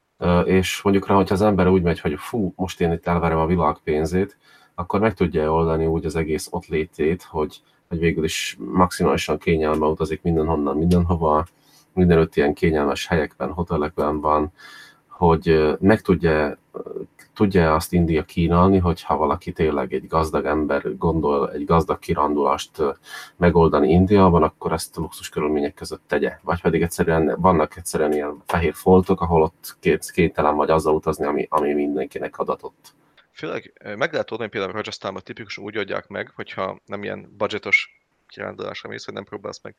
[0.46, 3.46] És mondjuk rá, hogyha az ember úgy megy, hogy fú, most én itt elverem a
[3.46, 4.37] világ pénzét,
[4.75, 9.87] akkor meg tudja oldani úgy az egész ott létét, hogy, hogy végül is maximálisan kényelme
[9.87, 11.46] utazik mindenhonnan, mindenhova,
[11.94, 14.52] mindenütt ilyen kényelmes helyekben, hotelekben van,
[15.09, 16.59] hogy meg tudja,
[17.35, 22.78] tudja azt India kínálni, hogy ha valaki tényleg egy gazdag ember gondol egy gazdag kirandulást
[22.78, 22.90] ö,
[23.37, 26.38] megoldani Indiában, akkor ezt luxus körülmények között tegye.
[26.42, 31.24] Vagy pedig egyszerűen vannak egyszerűen ilyen fehér foltok, ahol ott két, kénytelen vagy azzal utazni,
[31.24, 32.94] ami, ami mindenkinek adatott.
[33.33, 38.88] Főleg meg lehet oldani például Rajasztánban tipikusan úgy adják meg, hogyha nem ilyen budgetos kirándulásra
[38.88, 39.74] mész, hogy nem próbálsz meg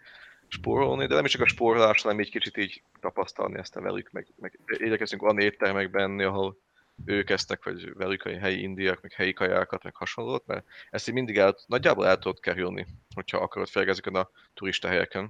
[0.54, 4.28] spórolni, de nem is csak a spórolás, hanem így kicsit így tapasztalni ezt velük, meg,
[4.40, 6.58] meg igyekezünk olyan éttermekben ahol
[7.06, 11.14] ők esznek, vagy velük a helyi indiak, meg helyi kajákat, meg hasonlót, mert ezt így
[11.14, 15.30] mindig el, nagyjából el tudod kerülni, hogyha akarod ezeken a turista helyeken.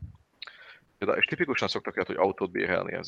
[0.98, 3.08] Például, és tipikusan szoktak el, hogy autót bérelni, ez,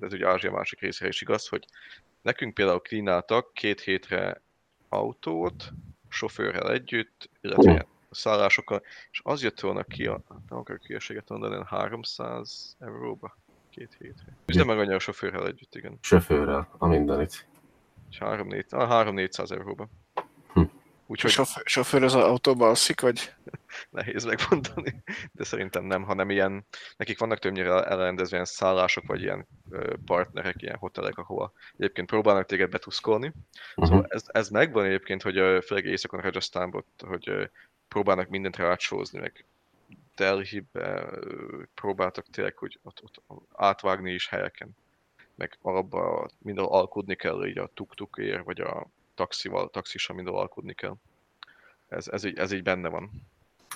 [0.00, 1.64] ez ugye Ázsia másik részére is igaz, hogy
[2.22, 4.42] nekünk például kínáltak két hétre
[4.88, 5.72] autót,
[6.08, 11.66] sofőrrel együtt, illetve szállásokkal, és az jött volna ki, a, nem akarok hülyeséget mondani, olyan
[11.66, 13.36] 300 euróba
[13.70, 14.36] két hétre.
[14.46, 15.98] És nem meg annyi a sofőrrel együtt, igen.
[16.00, 17.48] Sofőrrel, a mindenit.
[18.18, 19.88] 3-400 ah, 3-400 euróba.
[20.52, 20.60] Hm.
[20.60, 20.68] A
[21.06, 23.34] Úgyhogy sofőr, sofőr az autóba alszik, vagy?
[23.90, 29.46] nehéz megmondani, de szerintem nem, hanem ilyen, nekik vannak többnyire elrendezve ilyen szállások, vagy ilyen
[30.04, 33.32] partnerek, ilyen hotelek, ahova egyébként próbálnak téged betuszkolni.
[33.74, 34.14] Szóval Uh-huh.
[34.14, 37.50] ez, ez megvan egyébként, hogy főleg éjszakon Rajasztánban, hogy
[37.90, 39.44] próbálnak mindent rácsózni, meg
[40.14, 41.08] Delhi-be
[41.74, 44.76] próbáltak tényleg, hogy ott, ott átvágni is helyeken.
[45.34, 50.94] Meg abba mindenhol alkudni kell, így a tuk-tukért, vagy a taxival, taxissal mindenhol alkudni kell.
[51.88, 53.10] Ez, ez, így, ez így benne van.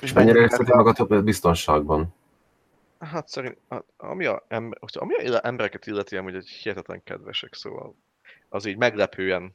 [0.00, 2.14] És Mennyire érzed magad biztonságban?
[2.98, 7.94] Hát szerint, hát, ami, a ember, ami a embereket illeti, hogy egy hihetetlen kedvesek, szóval
[8.48, 9.54] az így meglepően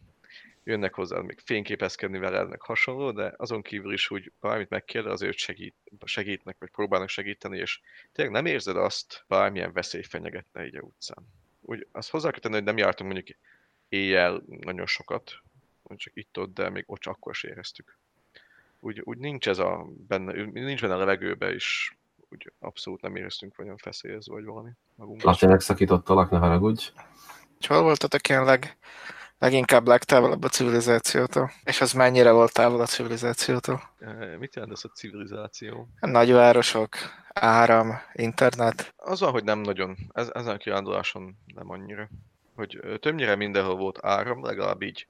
[0.64, 5.38] jönnek hozzá, még fényképezkedni veled, meg hasonló, de azon kívül is úgy bármit megkérdez, azért
[5.38, 7.80] segít, segítnek, vagy próbálnak segíteni, és
[8.12, 11.28] tényleg nem érzed azt, bármilyen veszély fenyegetne így a utcán.
[11.62, 13.38] Úgy, azt hozzá kell tenni, hogy nem jártunk mondjuk
[13.90, 15.42] éjjel nagyon sokat,
[15.96, 17.98] csak itt-ott, de még ott csak akkor is éreztük.
[18.80, 21.94] Úgy, úgy nincs ez a benne, nincs benne a levegőbe, és
[22.30, 25.32] úgy abszolút nem éreztünk vagyon feszélyezve, vagy valami magunkban.
[25.32, 26.92] Laci, megszakítottalak, ne haragudj.
[27.60, 28.78] És hol voltatok ilyen leg,
[29.40, 31.52] leginkább legtávolabb a civilizációtól?
[31.64, 33.82] És az mennyire volt távol a civilizációtól?
[34.00, 35.88] Eh, Mit jelent ez a civilizáció?
[36.00, 36.98] Nagyvárosok,
[37.34, 38.94] áram, internet.
[38.98, 42.10] Az van, hogy nem nagyon, ez, ezen a kiránduláson nem annyira.
[42.56, 45.08] Hogy többnyire mindenhol volt áram, legalább így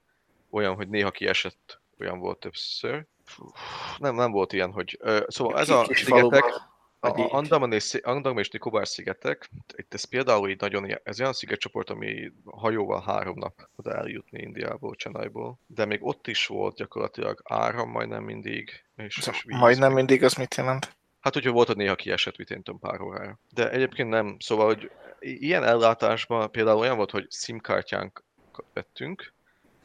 [0.49, 3.05] olyan, hogy néha kiesett, olyan volt többször.
[3.25, 3.51] Fú,
[3.97, 4.97] Nem, nem volt ilyen, hogy...
[5.01, 6.61] Ö, szóval ez a Kis szigetek, faluban,
[6.99, 11.89] a, Andaman és, Andaman és Nikobár szigetek, itt ez például így nagyon, ez olyan szigetcsoport,
[11.89, 17.89] ami hajóval három nap oda eljutni Indiából, Csenajból, de még ott is volt gyakorlatilag áram
[17.89, 20.97] majdnem mindig, és, és víz, Majdnem mindig az mit jelent?
[21.19, 23.39] Hát, hogyha volt, hogy néha kiesett, mit én tudom, pár órára.
[23.53, 24.35] De egyébként nem.
[24.39, 29.33] Szóval, hogy ilyen ellátásban például olyan volt, hogy SIM-kártyánkat vettünk,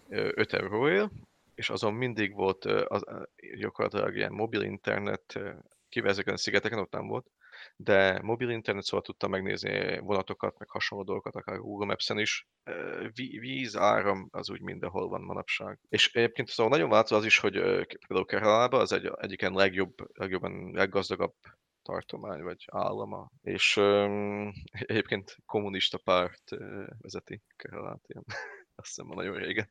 [0.08, 1.10] ö, 5 euróért,
[1.54, 3.04] és azon mindig volt az,
[3.58, 5.38] gyakorlatilag ilyen mobil internet,
[5.94, 7.26] kivéve ezeken a szigeteken ott nem volt,
[7.76, 12.46] de mobil internet, szóval tudtam megnézni vonatokat, meg hasonló dolgokat, akár Google Maps-en is.
[13.14, 15.78] Víz, áram, az úgy mindenhol van manapság.
[15.88, 17.52] És egyébként szóval nagyon változó az is, hogy
[18.06, 21.34] például Keralában az egy, egyik ilyen legjobb, legjobban, leggazdagabb
[21.82, 23.30] tartomány vagy állama.
[23.42, 28.24] És öm, egyébként kommunista párt ö, vezeti Keralát, ilyen.
[28.76, 29.70] azt hiszem már nagyon régen.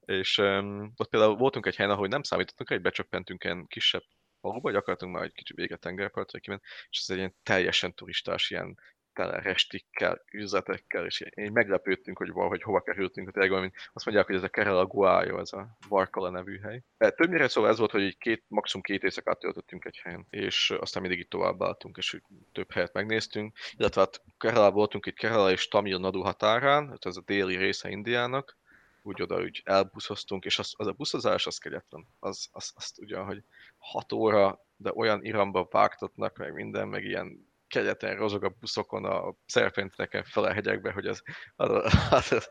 [0.00, 4.04] És öm, ott például voltunk egy helyen, ahol nem számítottunk, hogy becsöppentünk ilyen kisebb
[4.42, 8.50] faluba, hogy akartunk már egy kicsit véget tengerpartra kimenni, és ez egy ilyen teljesen turistás,
[8.50, 8.78] ilyen
[9.12, 14.26] tele restikkel, üzletekkel, és így meglepődtünk, hogy valahogy hova kerültünk, hogy tényleg valami, azt mondják,
[14.26, 16.82] hogy ez a Kerala Guayo, ez a Varkala nevű hely.
[16.96, 21.02] Többnyire szóval ez volt, hogy így két, maximum két éjszakát töltöttünk egy helyen, és aztán
[21.02, 22.20] mindig itt továbbáltunk, és
[22.52, 27.22] több helyet megnéztünk, illetve hát Kerala voltunk itt Kerala és Tamil Nadu határán, ez a
[27.26, 28.60] déli része Indiának,
[29.02, 32.06] úgy oda úgy elbuszoztunk, és az, az a buszozás az kegyetlen.
[32.18, 33.44] Az, az, azt ugyan, hogy
[33.78, 39.34] 6 óra, de olyan iramba vágtatnak, meg minden, meg ilyen kegyetlen rozog a buszokon, a
[39.46, 41.22] szerpenteken fel a hegyekbe, hogy az,
[41.56, 41.70] az,
[42.10, 42.48] az,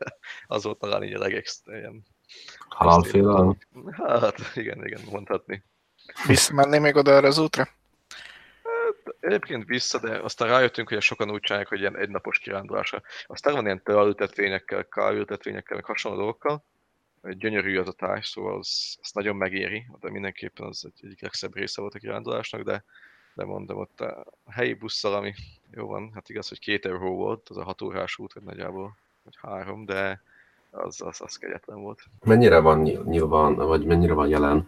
[0.47, 2.05] az volt talán így a legextra ilyen.
[2.69, 3.57] Halálfélelem.
[3.91, 5.63] Hát igen, igen, mondhatni.
[6.27, 7.67] Visszamenni még oda arra az útra?
[9.31, 13.01] Egyébként vissza, de aztán rájöttünk, hogy sokan úgy csinálják, hogy ilyen egynapos kirándulásra.
[13.25, 16.63] Aztán van ilyen teaültetvényekkel, kárültetvényekkel, meg hasonló dolgokkal.
[17.23, 21.55] Gyönyörű az a táj, szóval az, az nagyon megéri, de mindenképpen az egy, egyik legszebb
[21.55, 22.83] része volt a kirándulásnak, de
[23.33, 25.33] de mondom, ott a helyi busszal, ami
[25.71, 28.97] jó van, hát igaz, hogy két euró volt, az a hat órás út, vagy nagyjából,
[29.23, 30.21] vagy három, de
[30.69, 32.03] az, az, az kegyetlen volt.
[32.25, 34.67] Mennyire van nyilván, vagy mennyire van jelen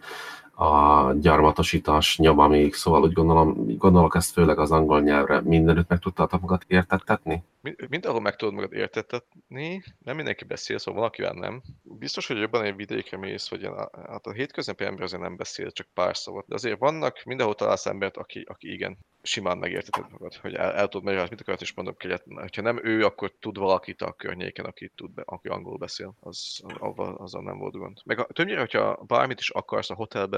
[0.54, 5.98] a gyarmatosítás nyoma még, szóval úgy gondolom, gondolok ezt főleg az angol nyelvre, mindenütt meg
[5.98, 7.44] tudtátok magad értettetni?
[7.88, 11.62] Mindenhol meg tudod magad értettetni, nem mindenki beszél, szóval valakivel nem.
[11.82, 13.68] Biztos, hogy jobban egy vidékre mész, hogy
[14.06, 16.46] hát a hétköznapi ember azért nem beszél, csak pár szót.
[16.48, 20.88] De azért vannak, mindenhol találsz embert, aki, aki igen, simán megérteted magad, hogy el, el
[20.88, 24.64] tudod magyarázni, mit akart, és mondom, hogy ha nem ő, akkor tud valakit a környéken,
[24.64, 26.14] aki, tud aki angol beszél.
[26.20, 27.98] Az, avval, azzal nem volt gond.
[28.04, 29.94] Meg a, többnyire, hogyha bármit is akarsz a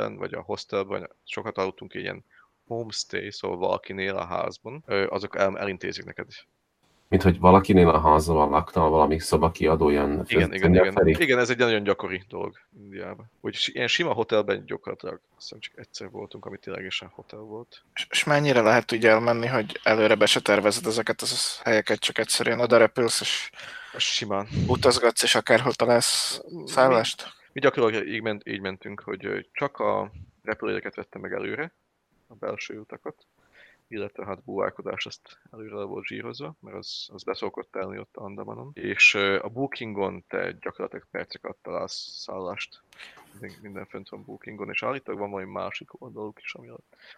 [0.06, 2.24] hotelben, vagy a hostelben, sokat aludtunk ilyen
[2.66, 6.26] homestay, szóval valakinél a házban, azok el, elintézik neked
[7.08, 10.92] mint hogy valakinél a házban lakna valami szobakiadó ilyen igen, igen, igen.
[10.92, 11.16] Felé.
[11.18, 13.30] igen, ez egy nagyon gyakori dolog Indiában.
[13.40, 17.82] Hogy ilyen sima hotelben gyakorlatilag azt csak egyszer voltunk, ami ténylegesen hotel volt.
[17.94, 22.18] És, és mennyire lehet úgy elmenni, hogy előre be se tervezed ezeket az helyeket, csak
[22.18, 23.50] egyszerűen oda repülsz, és
[23.96, 24.48] simán.
[24.66, 27.22] utazgatsz, és akárhol találsz szállást?
[27.22, 30.10] Mi, mi gyakorlatilag így, ment, így mentünk, hogy csak a
[30.42, 31.74] repülőjegyeket vettem meg előre,
[32.26, 33.26] a belső utakat,
[33.88, 38.70] illetve hát búvárkodás azt előre le volt zsírozva, mert az, az beszokott telni ott Andamanon.
[38.74, 42.82] És a Bookingon te gyakorlatilag perceket találsz szállást.
[43.60, 46.68] Minden fönt van Bookingon, és állítólag van valami másik oldaluk is, ami,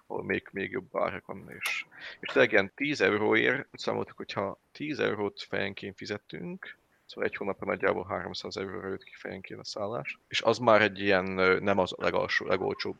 [0.06, 1.50] ahol még, még jobb árak van.
[1.58, 1.86] És,
[2.20, 6.76] és tényleg ilyen 10 euróért számoltuk, hogyha 10 eurót fejenként fizettünk,
[7.08, 10.18] Szóval egy hónapra nagyjából 300 euróra jött ki fejenként a szállás.
[10.28, 11.24] És az már egy ilyen
[11.62, 12.96] nem az legalsó, legolcsóbb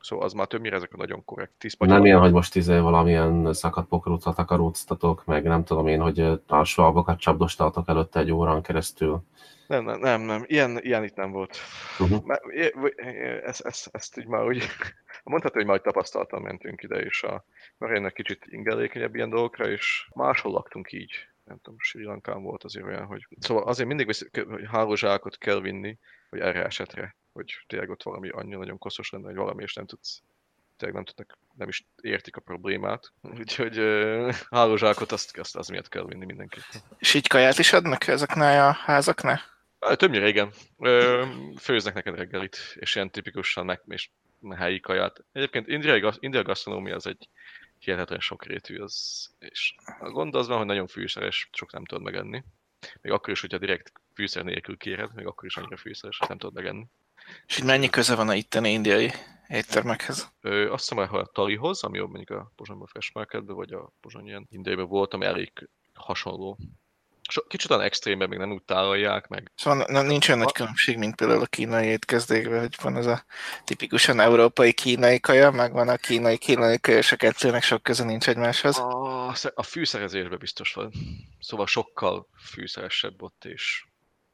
[0.00, 1.52] Szóval az már többnyire ezek a nagyon korrekt.
[1.58, 6.20] Tíz nem ilyen, hogy most izé valamilyen szakadt pokrúcot akaróztatok, meg nem tudom én, hogy
[6.46, 9.22] a svalbokat csapdostaltok előtte egy órán keresztül.
[9.66, 10.44] Nem, nem, nem, nem.
[10.46, 11.56] Ilyen, ilyen itt nem volt.
[11.98, 12.36] Uh-huh.
[13.44, 14.62] Ezt, ezt, ezt így már úgy,
[15.24, 17.44] mondható, hogy majd tapasztaltan mentünk ide, és a
[17.78, 21.10] Marénnek kicsit ingelékenyebb ilyen dolgokra, és máshol laktunk így.
[21.48, 23.26] Nem tudom, Sri Lankán volt azért olyan, hogy...
[23.38, 25.98] Szóval azért mindig hogy hálózsákot kell vinni,
[26.30, 29.86] hogy erre esetre hogy tényleg ott valami annyira nagyon koszos lenne, hogy valami, és nem
[29.86, 30.22] tudsz
[30.76, 33.12] tényleg nem tudnak, nem is értik a problémát.
[33.38, 36.64] Úgyhogy uh, hálózsákot azt, azt az miatt kell vinni mindenkit.
[36.98, 39.40] És így kaját is adnak ezeknél a házaknál?
[39.78, 40.52] Többnyire igen.
[41.58, 44.10] Főznek neked reggelit, és ilyen tipikusan meg, és
[44.56, 45.24] helyi kaját.
[45.32, 47.28] Egyébként indiai, indiai gasztronómia az egy
[47.78, 52.44] hihetetlen sokrétű, az, és a gond az van, hogy nagyon fűszeres, sok nem tudod megenni.
[53.00, 56.54] Még akkor is, hogyha direkt fűszer nélkül kéred, még akkor is annyira fűszeres, nem tudod
[56.54, 56.86] megenni.
[57.46, 59.10] És így mennyi köze van a itteni indiai
[59.48, 60.32] éttermekhez?
[60.40, 63.92] Ö, azt hiszem, hogy a Talihoz, ami jobb mondjuk a Pozsonyban Fresh Marketben, vagy a
[64.00, 66.58] Pozsony ilyen indiaiban volt, ami elég hasonló.
[67.28, 69.52] So, kicsit olyan extrémben még nem úgy tálalják meg.
[69.54, 73.24] Szóval na, nincs olyan nagy különbség, mint például a kínai étkezdékben, hogy van ez a
[73.64, 78.04] tipikusan európai kínai kaja, meg van a kínai kínai kaja, és a kettőnek sok köze
[78.04, 78.78] nincs egymáshoz.
[78.78, 80.92] A, a fűszerezésben biztos van.
[81.40, 83.84] Szóval sokkal fűszeresebb ott, és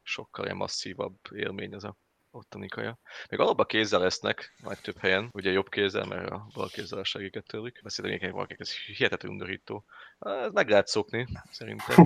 [0.03, 1.97] sokkal ilyen masszívabb élmény ez a
[2.35, 2.99] ottani kaja.
[3.31, 7.47] Még alapban kézzel lesznek, majd több helyen, ugye jobb kézzel, mert a bal kézzel segíket
[7.47, 7.81] tőlük.
[7.83, 9.85] Beszélek valakik, ez hihetetlen undorító.
[10.25, 12.05] Ez meg lehet szokni, szerintem.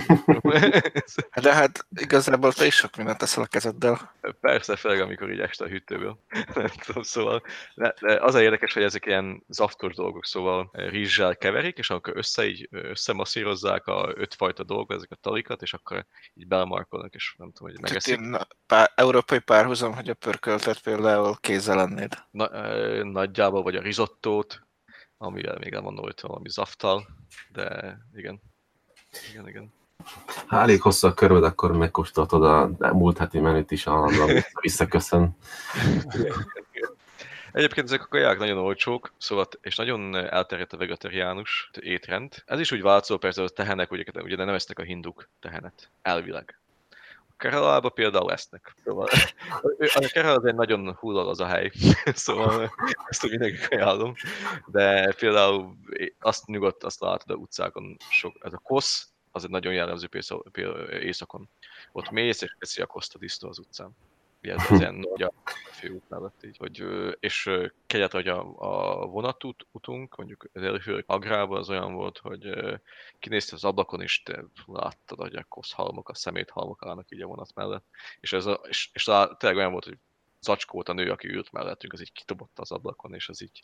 [1.43, 4.15] De hát igazából te is sok mindent teszel a kezeddel.
[4.41, 6.19] Persze, főleg amikor így este a hűtőből.
[6.55, 7.43] Nem tudom, szóval
[8.19, 12.69] az a érdekes, hogy ezek ilyen zaftos dolgok, szóval rizssel keverik, és akkor össze így
[12.71, 17.81] összemasszírozzák a ötfajta dolgot, ezek a talikat, és akkor így belemarkolnak, és nem tudom, hogy
[17.81, 18.21] megeszik.
[18.67, 22.15] Pár, európai párhuzam, hogy a pörköltet például kézzel lennéd.
[22.31, 22.49] Na,
[23.05, 24.68] nagyjából, vagy a risottót,
[25.19, 27.07] amivel még hogy valami zaftal,
[27.53, 28.41] de igen.
[29.31, 29.73] Igen, igen.
[30.47, 35.37] Ha elég hosszú a köröd, akkor megkóstoltad a múlt heti menüt is állandóan visszaköszön.
[37.53, 42.43] Egyébként ezek a kaják nagyon olcsók, szóval, és nagyon elterjedt a vegetariánus étrend.
[42.47, 46.59] Ez is úgy változó, persze a tehenek, ugye, ugye nem esznek a hinduk tehenet, elvileg.
[47.39, 48.75] Keralában például lesznek.
[48.85, 49.09] Szóval
[49.95, 51.71] a Kerala az egy nagyon hullal az a hely,
[52.05, 52.75] szóval
[53.09, 54.15] ezt úgy mindenki ajánlom.
[54.67, 55.77] De például
[56.21, 60.09] azt nyugodt, azt látod a utcákon, sok, ez a kosz, az egy nagyon jellemző
[60.53, 61.49] például éjszakon.
[61.93, 63.97] Ott mész, és eszi a koszt a disznó az utcán
[64.41, 65.33] ez az ilyen nagy a
[65.73, 66.85] főút mellett így, hogy,
[67.21, 67.51] és
[67.87, 72.51] kegyet, hogy a, a vonatút utunk, mondjuk az előfő agrában az olyan volt, hogy
[73.19, 77.55] kinézte az ablakon, és te láttad, hogy a koszhalmok, a szeméthalmok állnak így a vonat
[77.55, 77.85] mellett,
[78.21, 79.99] és, ez a, és, és lá, tényleg olyan volt, hogy
[80.41, 83.63] zacskót a nő, aki ült mellettünk, az így kitobott az ablakon, és az így...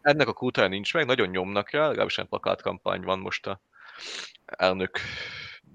[0.00, 3.60] Ennek a kultúrája nincs meg, nagyon nyomnak rá, legalábbis egy plakátkampány van most a
[4.46, 4.98] elnök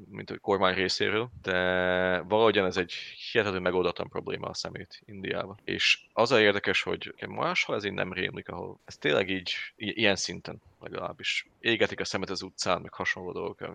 [0.09, 2.93] mint a kormány részéről, de valahogyan ez egy
[3.31, 5.59] hihetetlen megoldatlan probléma a szemét Indiában.
[5.63, 10.15] És az a érdekes, hogy máshol ez így nem rémlik, ahol ez tényleg így, ilyen
[10.15, 13.69] szinten legalábbis égetik a szemet az utcán, meg hasonló dolgok,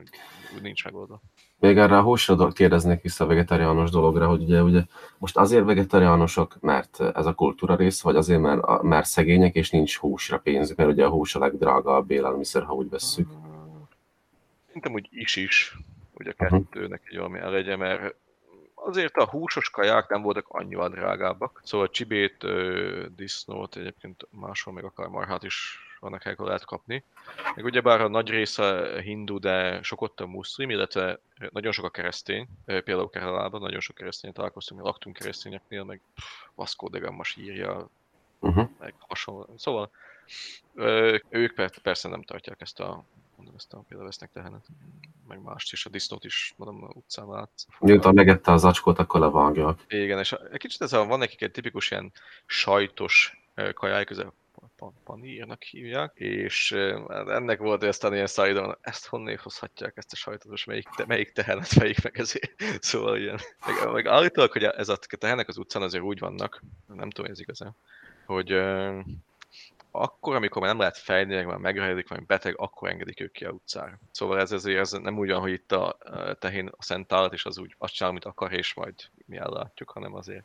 [0.55, 1.21] úgy nincs megoldva.
[1.59, 4.83] Még erre a húsra kérdeznék vissza a vegetáriánus dologra, hogy ugye, ugye
[5.19, 9.97] most azért vegetáriánusok, mert ez a kultúra rész, vagy azért, mert, mert szegények és nincs
[9.99, 13.29] húsra pénzük, mert ugye a hús a legdrágább élelmiszer, ha úgy vesszük.
[14.67, 15.77] Szerintem úgy is is,
[16.23, 18.15] hogy a kettőnek egy valami elegye, mert
[18.75, 21.61] azért a húsos kaják nem voltak annyira drágábbak.
[21.65, 22.47] Szóval csibét,
[23.15, 27.05] disznót, egyébként máshol még akár marhát is vannak helyek, lehet kapni.
[27.55, 31.91] Meg ugyebár a nagy része hindu, de sok ott a muszlim, illetve nagyon sok a
[31.91, 32.49] keresztény.
[32.65, 36.01] Például Keralában nagyon sok keresztény találkoztunk, mi laktunk keresztényeknél, meg
[36.55, 37.89] Vasco de Gama sírja,
[38.39, 38.69] uh-huh.
[38.79, 39.55] meg hasonló.
[39.57, 39.91] Szóval
[41.29, 43.05] ők persze nem tartják ezt a
[43.41, 44.67] mondom, ezt a például vesznek tehenet,
[45.29, 47.65] meg mást is, a disznót is, mondom, a utcán látsz.
[47.79, 49.85] Miután megette az acskót, akkor levágják.
[49.89, 52.13] Igen, és egy kicsit ez a, van nekik egy tipikus ilyen
[52.47, 53.43] sajtos
[53.75, 54.19] kajájuk, ez
[55.05, 56.73] panírnak hívják, és
[57.27, 61.33] ennek volt aztán ilyen szájdon, ezt honnél hozhatják, ezt a sajtot, most melyik, te, melyik
[61.33, 62.53] tehenet melyik meg ezért.
[62.81, 63.39] Szóval ilyen.
[63.67, 67.41] Meg, meg állítólag, hogy ez a tehenek az utcán azért úgy vannak, nem tudom, ez
[67.41, 67.77] igazán,
[68.27, 68.51] hogy
[69.91, 73.51] akkor, amikor már nem lehet meg már megrajlik, vagy beteg, akkor engedik ők ki a
[73.51, 73.99] utcára.
[74.11, 75.99] Szóval ez azért ez nem úgy van, hogy itt a
[76.39, 78.95] tehén a szent állat, és az úgy azt csinál, amit akar, és majd
[79.27, 80.45] mi ellátjuk, hanem azért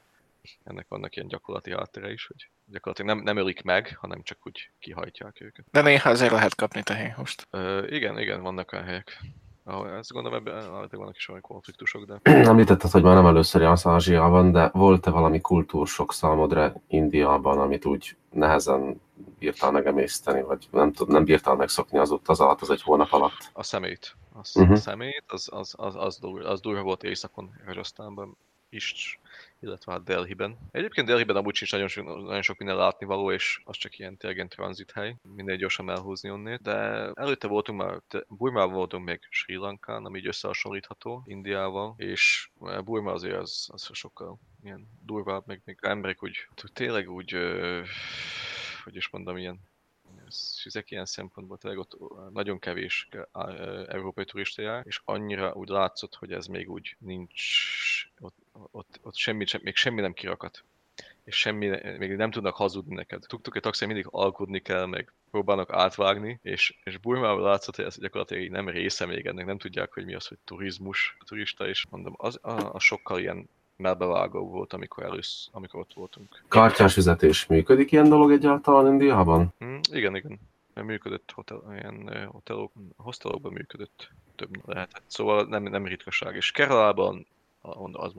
[0.64, 4.70] ennek vannak ilyen gyakorlati háttere is, hogy gyakorlatilag nem, nem ölik meg, hanem csak úgy
[4.80, 5.66] kihajtják őket.
[5.72, 7.48] De néha azért lehet kapni tehénhúst.
[7.52, 9.20] Uh, igen, igen, vannak olyan helyek.
[9.68, 12.20] Ahol ezt gondolom, ebben vannak is olyan konfliktusok, de...
[12.50, 18.18] Említetted, hogy már nem először jársz Ázsiában, de volt-e valami kultúrsok számodra Indiában, amit úgy
[18.32, 19.02] nehezen
[19.40, 23.50] bírtál megemészteni, vagy nem, tud, nem bírtál megszokni az utaz alatt, az egy hónap alatt?
[23.54, 24.16] A szemét.
[24.34, 24.72] Az, uh-huh.
[24.72, 28.38] A szemét, az, az, az, az, durva, az durva volt éjszakon Rajasztánban
[28.70, 29.20] is,
[29.60, 30.58] illetve hát Delhiben.
[30.72, 34.48] Egyébként Delhiben amúgy sincs nagyon sok, nagyon sok minden látnivaló, és az csak ilyen tényleg
[34.48, 36.62] tranzit hely, minden gyorsan elhúzni onnét.
[36.62, 36.72] De
[37.14, 42.50] előtte voltunk már, Burmában voltunk még Sri Lankán, ami így összehasonlítható Indiával, és
[42.84, 47.36] Burma azért az, az sokkal ilyen durvább, meg még emberek úgy, tényleg úgy,
[48.84, 49.60] hogy is mondom, ilyen
[50.64, 51.98] ezek ilyen szempontból tényleg ott
[52.34, 53.08] nagyon kevés
[53.88, 57.44] európai turista jár, és annyira úgy látszott, hogy ez még úgy nincs,
[58.72, 60.64] ott, ott, semmi, sem, még semmi nem kirakat
[61.26, 63.24] és semmi, még nem tudnak hazudni neked.
[63.28, 68.00] Tuktuk egy taxi mindig alkudni kell, meg próbálnak átvágni, és, és Burmában látszott, hogy ez
[68.00, 72.14] gyakorlatilag nem része még ennek, nem tudják, hogy mi az, hogy turizmus, turista, és mondom,
[72.18, 76.44] az a, a sokkal ilyen melbevágó volt, amikor először, amikor ott voltunk.
[76.50, 79.54] Kártyás fizetés működik ilyen dolog egyáltalán Indiában?
[79.66, 80.40] Mm, igen, igen.
[80.74, 85.04] Működött hotel, ilyen hotelok, hostelokban működött több lehetett.
[85.08, 86.36] Szóval nem, nem ritkaság.
[86.36, 87.26] És Keralában
[87.92, 88.14] az,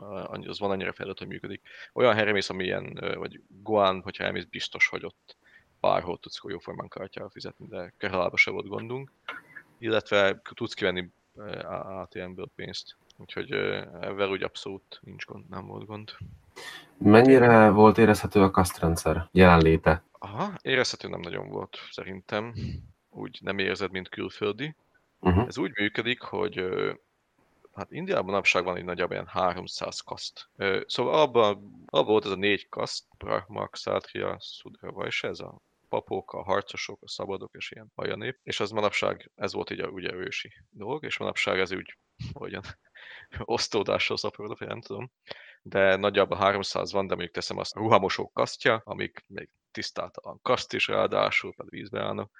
[0.46, 1.62] az van annyira fejlett, hogy működik.
[1.92, 5.36] Olyan helyre mész, amilyen, vagy Guan, hogyha elmész, biztos, hogy ott
[5.80, 9.12] bárhol tudsz jóformán kártyával fizetni, de Keralában se volt gondunk.
[9.78, 11.10] Illetve tudsz kivenni
[12.02, 12.96] ATM-ből pénzt.
[13.16, 13.50] Úgyhogy
[14.00, 16.12] ezzel úgy abszolút nincs gond, nem volt gond.
[16.98, 20.04] Mennyire volt érezhető a kasztrendszer jelenléte?
[20.12, 22.54] Aha, érezhető nem nagyon volt szerintem.
[23.10, 24.74] Úgy nem érzed, mint külföldi.
[25.20, 25.46] Uh-huh.
[25.46, 26.64] Ez úgy működik, hogy
[27.76, 30.50] hát Indiában napság van egy nagyjából ilyen 300 kaszt.
[30.86, 36.32] Szóval abban, abban volt ez a négy kaszt, Brahma, Kshatriya, Sudra, vagy ez a papok,
[36.32, 38.38] a harcosok, a szabadok és ilyen nép.
[38.42, 41.98] És az manapság, ez volt így a, ugye ősi dolog, és manapság ez úgy,
[42.32, 42.62] hogyan,
[43.44, 45.10] osztódásról szaporodott, nem tudom.
[45.62, 50.72] De nagyjából 300 van, de mondjuk teszem azt a ruhamosók kasztja, amik még tisztátalan kaszt
[50.72, 52.30] is ráadásul, pedig vízbe állnak.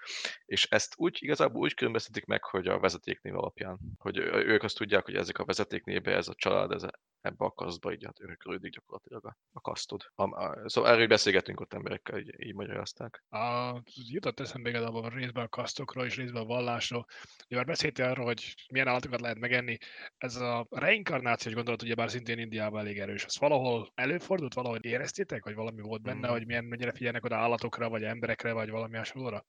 [0.47, 5.05] És ezt úgy igazából úgy különböztetik meg, hogy a vezetéknév alapján, hogy ők azt tudják,
[5.05, 6.83] hogy ezek a vezetéknévbe, ez a család, ez
[7.27, 10.03] ebbe a kasztba így hát örökölődik gyakorlatilag a, a kasztod.
[10.15, 13.25] A, a, szóval erről beszélgetünk ott emberekkel, így, így magyarázták.
[13.29, 17.07] A, jutott eszembe igazából a részben a kasztokról és részben a vallásról.
[17.47, 19.77] Ugye már beszéltél arról, hogy milyen állatokat lehet megenni.
[20.17, 23.25] Ez a reinkarnációs gondolat ugye bár szintén Indiában elég erős.
[23.25, 26.31] Az valahol előfordult, valahol éreztétek, hogy valami volt benne, mm.
[26.31, 29.47] hogy milyen, mennyire figyelnek oda állatokra, vagy emberekre, vagy valami hasonlóra?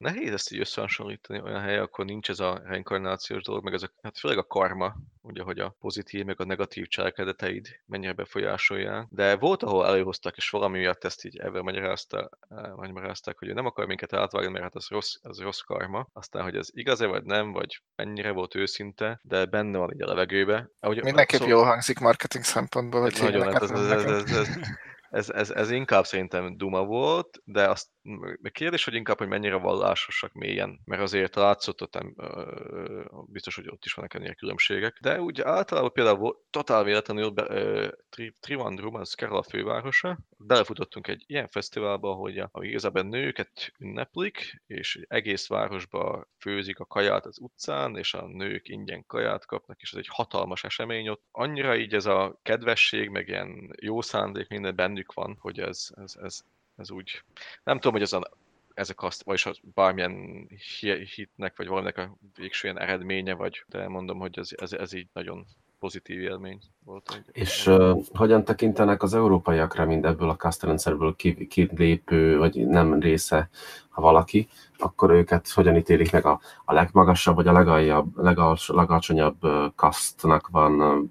[0.00, 3.90] Nehéz ezt így összehasonlítani olyan hely, akkor nincs ez a reinkarnációs dolog, meg ez a,
[4.02, 9.06] hát főleg a karma, ugye, hogy a pozitív, meg a negatív cselekedeteid mennyire befolyásolják.
[9.10, 13.52] De volt, ahol előhoztak, és valami miatt ezt így ebben magyarázták, eh, magyarázták, hogy ő
[13.52, 16.06] nem akar minket átvágni, mert hát az rossz, az rossz karma.
[16.12, 20.06] Aztán, hogy ez igaz-e vagy nem, vagy mennyire volt őszinte, de benne van így a
[20.06, 20.70] levegőbe.
[20.80, 21.46] Ahogy, Mindenképp szó...
[21.46, 24.48] jól hangzik marketing szempontból, hogy nagyon, hát ez, ez, ez, ez, ez,
[25.10, 27.88] ez, ez, ez inkább szerintem duma volt, de azt
[28.52, 31.98] kérdés, hogy inkább, hogy mennyire vallásosak mélyen, mert azért látszott, ott
[33.26, 37.34] biztos, hogy ott is vannak ennél különbségek, de úgy általában például totál véletlenül
[38.40, 45.48] Trivan Rumans Kerala fővárosa, belefutottunk egy ilyen fesztiválba, hogy a, igazából nőket ünneplik, és egész
[45.48, 50.08] városba főzik a kaját az utcán, és a nők ingyen kaját kapnak, és ez egy
[50.10, 51.22] hatalmas esemény ott.
[51.30, 56.14] Annyira így ez a kedvesség, meg ilyen jó szándék minden bennük van, hogy ez, ez,
[56.22, 56.40] ez,
[56.76, 57.22] ez úgy,
[57.64, 58.30] nem tudom, hogy ez a,
[58.74, 60.46] ezek azt, vagyis az bármilyen
[61.14, 65.08] hitnek, vagy valaminek a végső ilyen eredménye, vagy, de mondom, hogy ez, ez, ez így
[65.12, 65.46] nagyon
[65.78, 67.22] pozitív élmény volt.
[67.32, 71.16] És uh, hogyan tekintenek az európaiakra, mint ebből a kasztrendszerből
[71.48, 73.48] kilépő, vagy nem része,
[73.88, 74.48] ha valaki,
[74.78, 79.38] akkor őket hogyan ítélik meg a, a legmagasabb, vagy a legaljabb, legals, legalacsonyabb
[79.74, 81.10] kasztnak van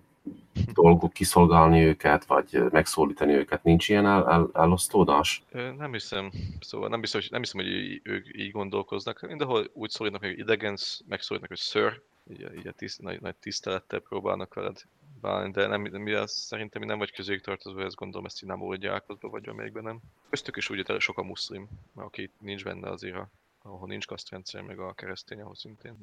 [0.74, 3.64] dolguk kiszolgálni őket, vagy megszólítani őket.
[3.64, 5.44] Nincs ilyen el, el, elosztódás?
[5.78, 6.32] Nem hiszem.
[6.60, 9.22] Szóval nem hogy, nem hiszem, hogy ők így gondolkoznak.
[9.22, 12.02] Mindenhol úgy szólítnak, hogy idegens, megszólítnak, hogy sir,
[12.32, 14.82] így, így a tiszt, nagy, nagy tisztelettel próbálnak veled
[15.22, 18.62] bánni, de nem, mi az, szerintem nem vagy közéjük tartozó, ezt gondolom, ezt így nem
[18.62, 20.00] oldják, azba vagy amelyikben nem.
[20.30, 23.18] Köztük is úgy, hogy sok a muszlim, aki nincs benne azért
[23.62, 25.98] ahol nincs kasztrendszer, meg a keresztény, ahol szintén.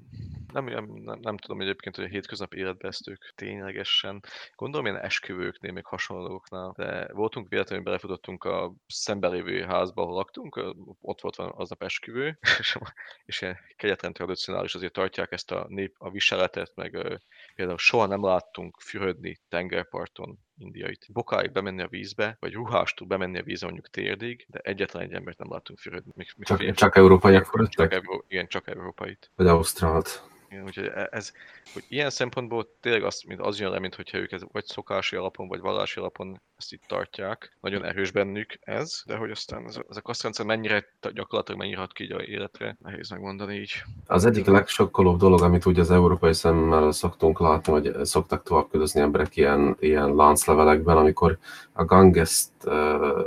[0.53, 4.23] Nem, nem, nem, tudom egyébként, hogy a hétköznapi életben ezt ők ténylegesen,
[4.55, 10.75] gondolom ilyen esküvőknél, még hasonlóknál, de voltunk véletlenül belefutottunk a szemben lévő házba, ahol laktunk,
[11.01, 12.79] ott volt van aznap esküvő, és,
[13.25, 17.21] és ilyen kegyetlen tradicionális azért tartják ezt a nép, a viseletet, meg
[17.55, 21.07] például soha nem láttunk fürödni tengerparton indiait.
[21.13, 25.39] Bokáig bemenni a vízbe, vagy ruhástól bemenni a vízbe mondjuk térdig, de egyetlen egy embert
[25.39, 26.13] nem látunk fürödni.
[26.15, 27.91] Még, még csak, csak európaiak fürödtek?
[27.91, 29.31] Csak, igen, csak európait.
[29.35, 30.35] Vagy ausztrált.
[30.49, 31.33] Igen, úgyhogy e- ez,
[31.73, 35.17] hogy ilyen szempontból tényleg az, mint az jön le, mint hogyha ők ez vagy szokási
[35.17, 37.57] alapon, vagy vallási alapon ezt itt tartják.
[37.61, 41.93] Nagyon erős bennük ez, de hogy aztán ez, ez a kasztrendszer mennyire gyakorlatilag mennyire hat
[41.93, 43.73] ki a életre, nehéz megmondani így.
[44.07, 49.01] Az egyik legsokkolóbb dolog, amit úgy az európai szemmel szoktunk látni, vagy szoktak tovább küldözni
[49.01, 51.39] emberek ilyen, ilyen lánclevelekben, amikor
[51.73, 52.73] a Gangeszt uh,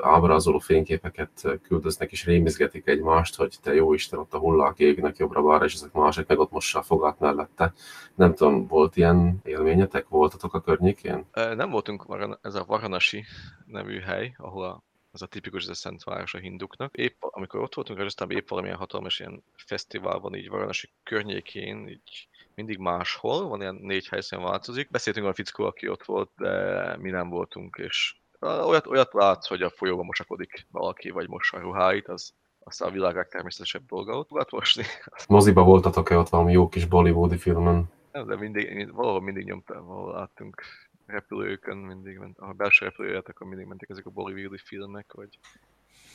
[0.01, 5.65] ábrázoló fényképeket küldöznek és rémizgetik egymást, hogy te jó Isten, ott a hullák égnek jobbra-balra,
[5.65, 7.73] és ezek mások meg ott mossa a fogát mellette.
[8.15, 10.07] Nem tudom, volt ilyen élményetek?
[10.07, 11.25] Voltatok a környékén?
[11.34, 12.05] Nem voltunk,
[12.41, 13.18] ez a Varanasi
[13.65, 16.95] nevű hely, ahol a az a tipikus, ez a szent város a hinduknak.
[16.95, 22.28] Épp amikor ott voltunk, aztán épp valamilyen hatalmas ilyen fesztivál van így Varanasi környékén, így
[22.55, 24.89] mindig máshol, van ilyen négy helyszínen változik.
[24.89, 29.61] Beszéltünk a fickó, aki ott volt, de mi nem voltunk, és olyat, olyat látsz, hogy
[29.61, 34.30] a folyóban mosakodik valaki, vagy mossa a ruháit, az, aztán a világ legtermészetesebb dolga ott
[34.30, 34.84] volt mosni.
[35.28, 37.91] Moziba voltatok-e ott valami jó kis bollywoodi filmen?
[38.11, 40.63] Nem, de mindig, valahol mindig nyomtam, valahol láttunk
[41.10, 45.39] repülőkön, mindig ment, ha belső repülőjét, akkor mindig mentek ezek a bollywoodi filmek, vagy,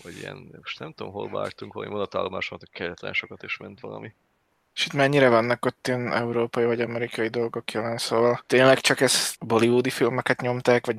[0.02, 4.14] vagy ilyen, most nem tudom, hol vártunk, valami mondatállomáson, hogy keretlen sokat is ment valami.
[4.74, 9.34] És itt mennyire vannak ott ilyen európai vagy amerikai dolgok jelen, szóval tényleg csak ez
[9.40, 10.96] bollywoodi filmeket nyomták, vagy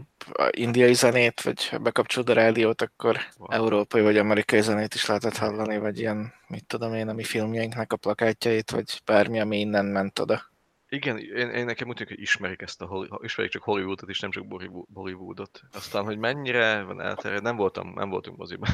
[0.49, 3.51] indiai zenét, vagy bekapcsolod a rádiót, akkor wow.
[3.51, 7.93] európai vagy amerikai zenét is lehetett hallani, vagy ilyen, mit tudom én, a mi filmjeinknek
[7.93, 10.53] a plakátjait, vagy bármi, ami innen ment oda.
[10.89, 14.31] Igen, én, én nekem úgy tűnik, hogy ismerik ezt a ismerik csak Hollywoodot, és nem
[14.31, 14.45] csak
[14.87, 15.61] Bollywoodot.
[15.73, 18.69] Aztán, hogy mennyire van elterjed, nem voltam, nem voltunk moziban.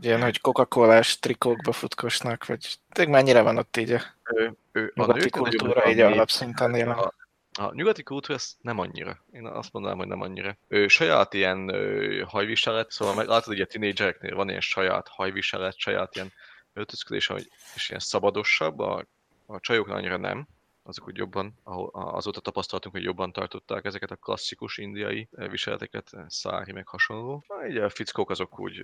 [0.00, 5.00] Ilyen, hogy Coca-Colás trikókba futkosnak, vagy tényleg mennyire van ott így a, ő, ő, a
[5.00, 6.98] nyugati kultúra így alapszinten jelen?
[6.98, 7.12] A,
[7.52, 9.24] a nyugati kultúra ez nem annyira.
[9.32, 10.56] Én azt mondanám, hogy nem annyira.
[10.68, 15.78] Ő saját ilyen ő, hajviselet, szóval meg látod, hogy a tinédzsereknél van ilyen saját hajviselet,
[15.78, 16.32] saját ilyen
[16.72, 17.32] öltözködés,
[17.74, 19.04] és ilyen szabadosabb, a,
[19.46, 20.46] a csajoknál annyira nem
[20.82, 26.08] azok úgy jobban, ahol azóta tapasztaltunk, hogy jobban tartották ezeket a klasszikus indiai eh, viseleteket,
[26.12, 27.44] eh, szári meg hasonló.
[27.68, 28.82] Így a fickók azok úgy,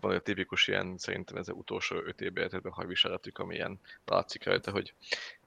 [0.00, 4.44] van egy tipikus ilyen, szerintem ez az utolsó öt évben életedben hajviseletük, ami ilyen látszik
[4.44, 4.94] rajta, hogy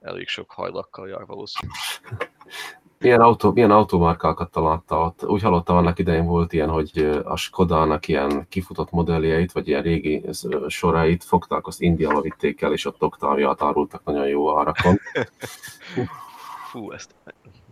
[0.00, 1.78] elég sok hajlakkal jár valószínűleg.
[3.04, 5.24] Milyen, autó, milyen automárkákat találta ott?
[5.24, 10.24] Úgy hallottam, annak idején volt ilyen, hogy a Skodának ilyen kifutott modelljeit, vagy ilyen régi
[10.66, 15.00] sorait fogták, azt Indiába vitték el, és ott oktáviát árultak nagyon jó árakon.
[16.70, 17.14] Fú, ezt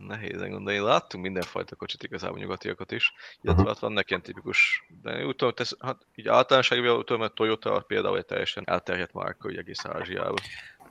[0.07, 0.81] nehézen gondolni.
[0.81, 3.81] Láttunk mindenfajta kocsit igazából nyugatiakat is, illetve uh-huh.
[3.81, 8.17] vannak ilyen tipikus, de úgy tudom, tesz, hát így általánosságban úgy tudom, hogy Toyota például
[8.17, 10.39] egy teljesen elterjedt márka, hogy egész Ázsiában.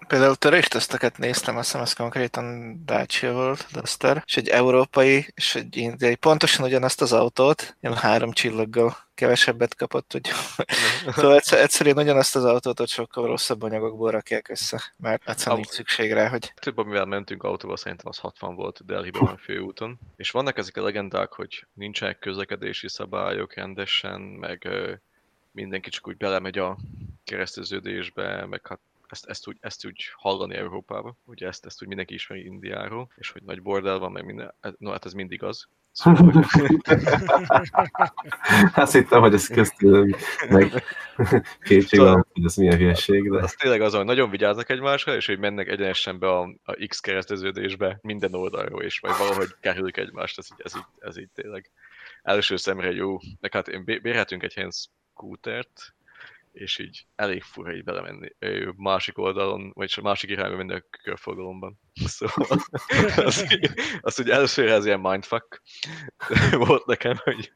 [0.08, 5.78] Például törésteszteket néztem, azt hiszem, ez konkrétan Dacia volt, Duster, és egy európai, és egy
[5.78, 10.30] indiai, pontosan ugyanazt az autót, ilyen három csillaggal kevesebbet kapott, hogy
[11.16, 15.70] szóval egyszer, egyszerűen ugyanazt az autót ott sokkal rosszabb anyagokból rakják össze, mert egyszerűen nincs
[15.70, 16.54] szükség rá, hogy...
[16.56, 20.00] Több, amivel mentünk autóval, szerintem az 60 volt Delhiben a főúton.
[20.16, 24.68] És vannak ezek a legendák, hogy nincsenek közlekedési szabályok rendesen, meg
[25.52, 26.78] mindenki csak úgy belemegy a
[27.24, 28.80] kereszteződésbe, meg hát
[29.12, 33.30] ezt, ezt, úgy, ezt úgy hallani Európába, ugye ezt, ezt úgy mindenki ismeri Indiáról, és
[33.30, 35.68] hogy nagy bordel van, meg minden, no hát ez mindig az.
[35.92, 36.44] Szóval.
[38.76, 40.18] Azt hittem, hogy ez köztünk
[40.50, 40.84] meg
[41.68, 45.16] kétség Szóval- van, hogy ez milyen hülyeség, de az tényleg az, hogy nagyon vigyáznak egymásra,
[45.16, 49.98] és hogy mennek egyenesen be a, a X kereszteződésbe minden oldalról, és majd valahogy kerülik
[49.98, 51.72] egymást, ez így, ez így, ez így tényleg
[52.24, 53.18] első szemre jó.
[53.40, 55.94] Meg hát én bé- bérhetünk egy helyen scootert,
[56.52, 61.80] és így elég fura így belemenni ö, másik oldalon, vagy másik irányba menni a körforgalomban.
[62.06, 62.60] Szóval
[63.16, 63.46] az,
[64.02, 65.62] az úgy először ez ilyen mindfuck
[66.66, 67.52] volt nekem, hogy,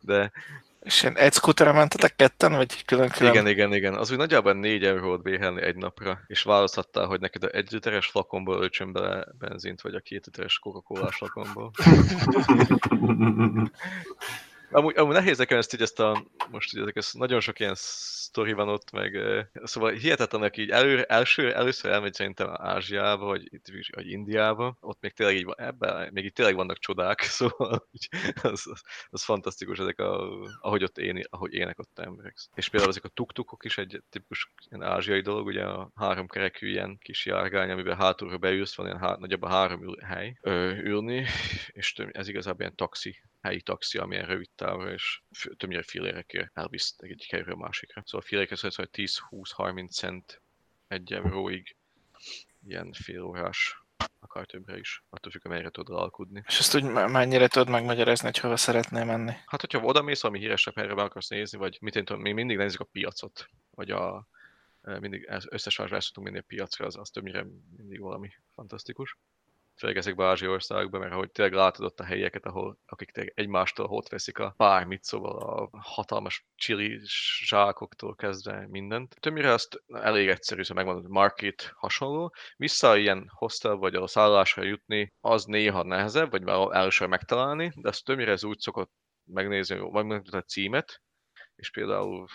[0.00, 0.32] de
[0.80, 3.32] És ilyen egy scooterre mentetek ketten, vagy külön-külön?
[3.32, 3.94] igen, igen, igen.
[3.94, 8.06] Az úgy nagyjából 4 eurót béhelni egy napra, és választhattál, hogy neked a egy literes
[8.06, 11.70] flakonból öltsön bele benzint, vagy a két literes coca flakonból.
[14.70, 17.74] Amúgy, amúgy nehéz nekem ezt így ezt a, most ugye ezek, ez nagyon sok ilyen
[17.76, 19.18] sztori van ott, meg
[19.62, 23.48] szóval hihetetlen, aki így elő, első, először elmegy szerintem Ázsiába, vagy,
[23.94, 28.08] vagy Indiába, ott még tényleg így van, ebben, még itt tényleg vannak csodák, szóval úgy,
[28.42, 32.36] az, az, az, fantasztikus, ezek a, ahogy ott én, ahogy ének ott emberek.
[32.54, 36.68] És például ezek a tuktukok is egy tipikus ilyen ázsiai dolog, ugye a három kerekű
[36.68, 41.26] ilyen kis járgány, amiben hátulra beülsz, van ilyen há, nagyjából három ül, hely ö, ülni,
[41.66, 43.16] és ez igazából ilyen taxi
[43.48, 48.02] helyi taxi, amilyen rövid távra, és f- többnyire filérekért elvisz egy helyről a másikra.
[48.06, 50.42] Szóval a filérekért szóval 10-20-30 cent
[50.88, 51.76] egy euróig
[52.66, 53.82] ilyen fél órás,
[54.20, 56.42] akár többre is, attól függ, amelyre tudod alkudni.
[56.46, 59.32] És ezt úgy me- mennyire tudod megmagyarázni, hogy hova szeretnél menni?
[59.46, 62.32] Hát, hogyha oda mész, ami híresebb helyre be akarsz nézni, vagy mit én tudom, mi
[62.32, 64.26] mindig nézzük a piacot, vagy a
[64.82, 67.46] eh, mindig ez- összesvásárlás tudunk menni a piacra, az, az többnyire
[67.76, 69.16] mindig valami fantasztikus.
[69.78, 73.32] Főleg ezekben az ázsiai országokban, mert ahogy tényleg látod ott a helyeket, ahol akik tényleg
[73.36, 77.00] egymástól ott veszik a bármit, szóval a hatalmas chili
[77.46, 79.16] zsákoktól kezdve mindent.
[79.20, 82.34] Többnyire azt elég egyszerű, szóval megmondod, hogy market hasonló.
[82.56, 87.88] Vissza ilyen hostel vagy a szállásra jutni, az néha nehezebb, vagy már először megtalálni, de
[87.88, 88.92] azt többnyire ez úgy szokott
[89.24, 91.02] megnézni, vagy megmutatni a címet,
[91.56, 92.26] és például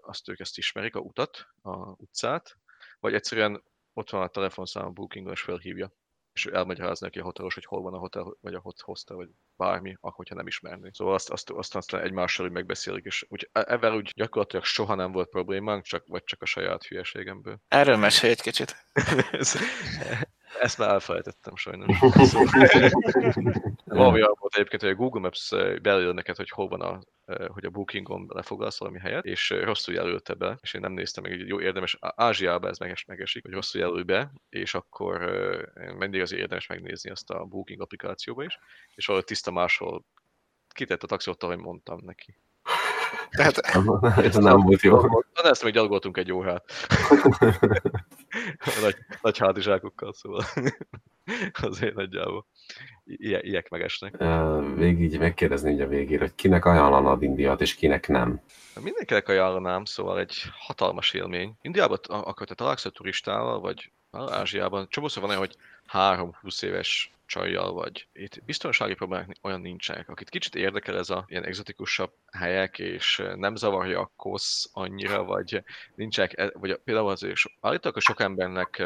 [0.00, 2.56] azt ők ezt ismerik, a utat, a utcát,
[3.00, 3.62] vagy egyszerűen
[3.92, 5.92] ott van a telefonszám a bookingon, és felhívja
[6.44, 9.96] és elmagyarázza neki a hotelos, hogy hol van a hotel, vagy a hostel, vagy bármi,
[10.00, 10.88] ahogyha nem ismerné.
[10.92, 15.12] Szóval azt, azt, azt aztán egymással úgy megbeszélik, és úgy, ezzel úgy gyakorlatilag soha nem
[15.12, 17.60] volt problémánk, csak, vagy csak a saját hülyeségemből.
[17.68, 18.76] Erről mesélj egy kicsit.
[19.32, 19.58] Ez-
[20.58, 21.98] Ezt már elfelejtettem sajnos.
[23.84, 25.50] Valami olyan volt egyébként, hogy a Google Maps
[25.82, 27.00] bejelöl neked, hogy hol van a,
[27.48, 31.32] hogy a Bookingon lefoglalsz valami helyet, és rosszul jelölte be, és én nem néztem meg,
[31.32, 35.20] így jó érdemes, Á- Ázsiában ez meges, megesik, hogy rosszul jelöl be, és akkor
[35.98, 38.58] mindig azért érdemes megnézni azt a Booking applikációba is,
[38.94, 40.04] és valahogy tiszta máshol
[40.68, 42.34] kitett a taxi ott, ahogy mondtam neki.
[43.30, 43.58] Tehát
[44.26, 45.00] ez nem volt jó.
[45.00, 46.64] Na, de ezt még gyalogoltunk egy órát.
[48.82, 50.44] nagy, nagy hátizsákokkal, szóval
[51.70, 52.46] azért nagyjából
[53.04, 54.16] Ilyen, ilyek megesnek.
[54.76, 58.40] Végig így megkérdezni így a végére, hogy kinek ajánlanad Indiát, és kinek nem.
[58.80, 61.54] Mindenkinek ajánlanám, szóval egy hatalmas élmény.
[61.62, 65.56] Indiában, akkor te találkozol turistával, vagy hát Ázsiában, csomószor van olyan, hogy
[65.92, 68.08] 3-20 éves csajjal vagy.
[68.12, 70.08] Itt biztonsági problémák olyan nincsenek.
[70.08, 75.62] Akit kicsit érdekel ez a ilyen egzotikusabb helyek, és nem zavarja a kosz annyira, vagy
[75.94, 78.82] nincsenek, e- vagy például azért so- állítólag, hogy sok embernek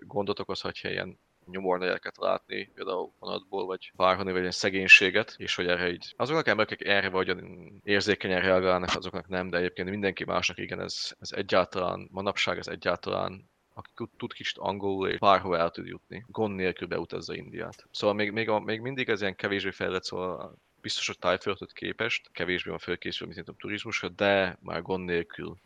[0.00, 5.66] gondot okozhat, ha ilyen nyomornegyeket látni, például vonatból, vagy bárhonnan, vagy ilyen szegénységet, és hogy
[5.66, 7.36] erre így azoknak emberek, akik erre vagy
[7.82, 13.50] érzékenyen reagálnak, azoknak nem, de egyébként mindenki másnak igen, ez, ez egyáltalán, manapság ez egyáltalán
[13.74, 16.24] aki tud, kicsit angolul, és bárhova el tud jutni.
[16.28, 17.86] Gond nélkül beutazza Indiát.
[17.90, 22.30] Szóval még, még, a, még mindig ez ilyen kevésbé fejlett, szóval biztos, hogy tájföldhöz képest
[22.32, 25.56] kevésbé van fölkészülve, mint a turizmusra, de már gond nélkül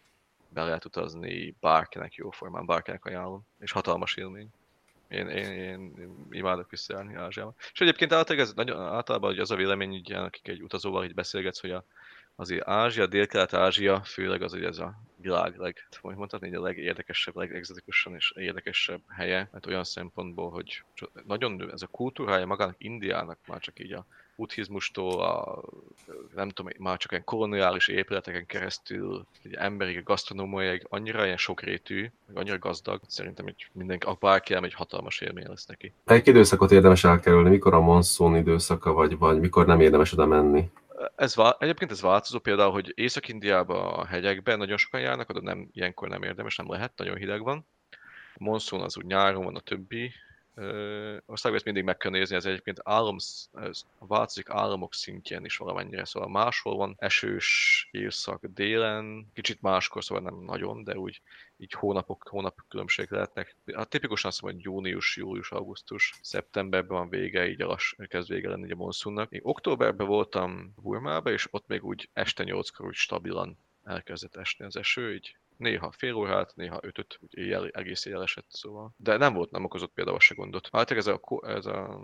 [0.48, 3.46] be lehet utazni bárkinek jóformán, bárkinek ajánlom.
[3.58, 4.48] És hatalmas élmény.
[5.08, 5.92] Én, én, én,
[6.30, 7.54] imádok visszajárni Ázsiába.
[7.72, 11.14] És egyébként általában, ez nagyon, általában hogy az a vélemény, így, akik egy utazóval így
[11.14, 11.84] beszélgetsz, hogy a,
[12.36, 18.14] azért Ázsia, Dél-Kelet-Ázsia, főleg az, hogy ez a világ leg, hogy mondhatni, a legérdekesebb, legexotikusan
[18.14, 20.82] és érdekesebb helye, mert olyan szempontból, hogy
[21.26, 24.06] nagyon ez a kultúrája magának Indiának már csak így a
[24.36, 25.62] buddhizmustól, a,
[26.34, 32.58] nem tudom, már csak ilyen koloniális épületeken keresztül, egy emberi gasztronómiaig annyira ilyen sokrétű, annyira
[32.58, 35.92] gazdag, szerintem hogy mindenki, a bárki egy hatalmas élmény lesz neki.
[36.04, 37.50] Melyik időszakot érdemes elkerülni?
[37.50, 40.70] Mikor a monszón időszaka, vagy, vagy mikor nem érdemes oda menni?
[41.16, 45.68] Ez vá- egyébként ez változó, például, hogy Észak-Indiában a hegyekben nagyon sokan járnak, oda nem,
[45.72, 47.66] ilyenkor nem érdemes, nem lehet, nagyon hideg van.
[48.34, 50.12] A monszón az úgy nyáron van a többi
[51.26, 53.16] országban ezt mindig meg kell nézni, ez egyébként állam,
[53.52, 60.24] ez változik államok szintjén is valamennyire, szóval máshol van esős évszak délen, kicsit máskor, szóval
[60.24, 61.20] nem nagyon, de úgy
[61.58, 63.56] így hónapok, hónap különbség lehetnek.
[63.74, 68.28] Hát tipikusan azt mondom, hogy június, július, augusztus, szeptemberben van vége, így a lass, kezd
[68.28, 69.32] vége lenni a monszunnak.
[69.32, 74.76] Én októberben voltam Burmában, és ott még úgy este nyolckor úgy stabilan elkezdett esni az
[74.76, 78.94] eső, így néha fél órát, néha ötöt, úgy éjjel, egész éjjel esett, szóval.
[78.96, 80.68] De nem volt, nem okozott például se gondot.
[80.72, 82.00] Hát ez, a, ez, a,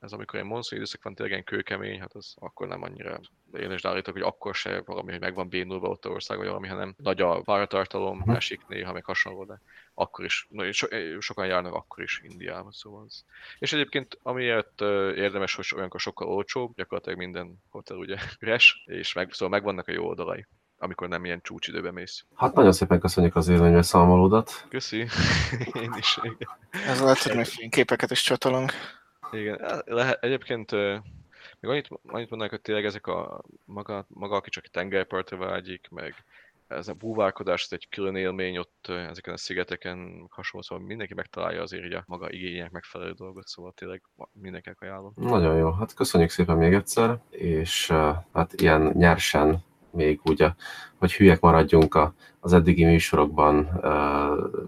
[0.00, 3.20] ez amikor egy monszon időszak van tényleg kőkemény, hát az akkor nem annyira.
[3.52, 6.46] Én is állítok, hogy akkor se valami, hogy meg van bénulva ott a ország, vagy
[6.46, 9.60] valami, hanem nagy a páratartalom, esik néha, meg hasonló, de
[9.94, 10.86] akkor is, so,
[11.18, 13.24] sokan járnak akkor is Indiába, szóval az.
[13.58, 14.80] És egyébként amiért
[15.16, 19.92] érdemes, hogy olyankor sokkal olcsóbb, gyakorlatilag minden hotel ugye üres, és meg, szóval megvannak a
[19.92, 20.46] jó oldalai
[20.82, 22.24] amikor nem ilyen csúcsidőben mész.
[22.34, 23.52] Hát nagyon szépen köszönjük az
[23.86, 24.66] számolódat.
[24.68, 24.98] Köszi.
[25.82, 26.18] Én is.
[26.22, 26.48] Igen.
[26.86, 28.72] Ez lehet, hogy még fényképeket is csatolunk.
[29.32, 30.70] Igen, lehet, egyébként
[31.60, 36.14] még annyit, annyit mondanak, hogy tényleg ezek a maga, maga aki csak tengerpartra vágyik, meg
[36.66, 41.62] ez a búvárkodás, ez egy külön élmény ott ezeken a szigeteken hasonló, szóval mindenki megtalálja
[41.62, 44.02] azért így a maga igények megfelelő dolgot, szóval tényleg
[44.32, 45.12] mindenkinek ajánlom.
[45.16, 47.90] Nagyon jó, hát köszönjük szépen még egyszer, és
[48.32, 50.46] hát ilyen nyersen még úgy,
[50.98, 51.98] hogy hülyek maradjunk
[52.40, 53.80] az eddigi műsorokban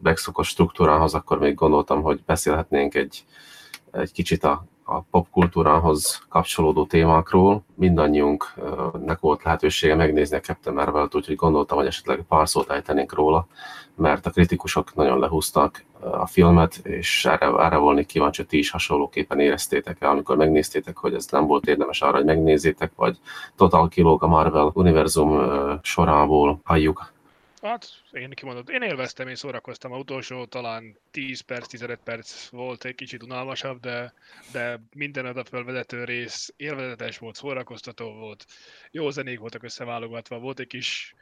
[0.03, 3.25] megszokott struktúrához, akkor még gondoltam, hogy beszélhetnénk egy,
[3.91, 7.65] egy kicsit a a popkultúrához kapcsolódó témákról.
[7.75, 13.47] Mindannyiunknak volt lehetősége megnézni a Captain Marvel-t, úgyhogy gondoltam, hogy esetleg pár szót ejtenénk róla,
[13.97, 18.71] mert a kritikusok nagyon lehúztak a filmet, és erre, erre volnék kíváncsi, hogy ti is
[18.71, 23.19] hasonlóképpen éreztétek el, amikor megnéztétek, hogy ez nem volt érdemes arra, hogy megnézzétek, vagy
[23.57, 25.51] total kilóg a Marvel univerzum
[25.83, 27.13] sorából, halljuk
[27.65, 29.93] Hát, én kimondott, én élveztem, én szórakoztam.
[29.93, 34.13] A utolsó talán 10 perc, 15 perc volt egy kicsit unalmasabb, de,
[34.53, 38.47] de minden oda fölvezető rész élvezetes volt, szórakoztató volt,
[38.91, 41.15] jó zenék voltak összeválogatva, volt egy kis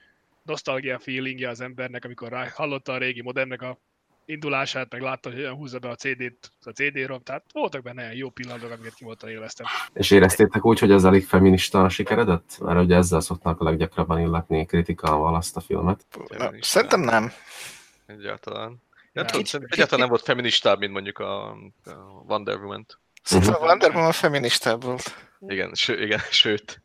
[0.43, 3.79] nosztalgia feelingje az embernek, amikor hallotta a régi modemnek a
[4.33, 8.31] indulását, meg látta, hogy olyan húzza be a CD-t, a CD-rom, tehát voltak benne jó
[8.31, 9.67] pillanatok, amiket kimondtan élveztem.
[9.93, 12.59] És éreztétek úgy, hogy ez elég feminista sikeredett?
[12.61, 16.05] Mert ugye ezzel szoktak a leggyakrabban illetni kritikával azt a filmet.
[16.29, 17.33] Na, szerintem nem.
[18.07, 18.83] Egyáltalán.
[19.13, 21.57] Nem, tudom, egyáltalán nem volt feministább, mint mondjuk a, a
[22.27, 22.87] Wonder Woman.
[23.23, 25.31] Szerintem a Wonder Woman feministább volt.
[25.47, 26.83] Igen, ső, igen sőt.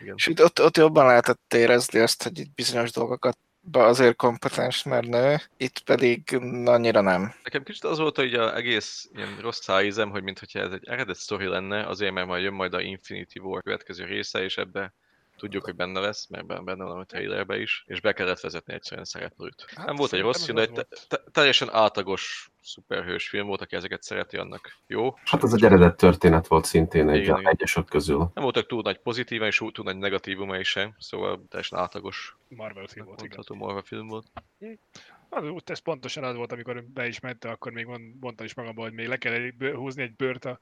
[0.00, 0.16] Igen.
[0.16, 3.38] Sőt, ott, ott jobban lehetett érezni azt, hogy itt bizonyos dolgokat
[3.72, 7.34] azért kompetens, mert nő, itt pedig annyira nem.
[7.42, 11.16] Nekem kicsit az volt, hogy a egész ilyen rossz szájízem, hogy mintha ez egy eredet
[11.16, 14.94] sztori lenne, azért mert majd jön majd a Infinity War következő része, és ebbe
[15.36, 19.04] tudjuk, hogy benne lesz, mert benne van a trailerbe is, és be kellett vezetni egyszerűen
[19.04, 19.64] szereplőt.
[19.76, 23.60] Hát, nem volt egy rossz film, de egy te- te- teljesen átlagos szuperhős film volt,
[23.60, 25.14] aki ezeket szereti, annak jó.
[25.24, 28.18] Hát az egy eredet történet volt szintén egy igen, egyesek közül.
[28.18, 33.06] Nem voltak túl nagy pozitívan és túl nagy negatívumai sem, szóval teljesen átlagos Marvel film
[33.06, 33.22] volt.
[33.22, 33.44] Igen.
[33.48, 34.26] Marvel film volt.
[35.28, 37.86] Az, ez pontosan az volt, amikor be is akkor még
[38.20, 40.58] mondtam is magamban, hogy még le kell húzni egy bőrt a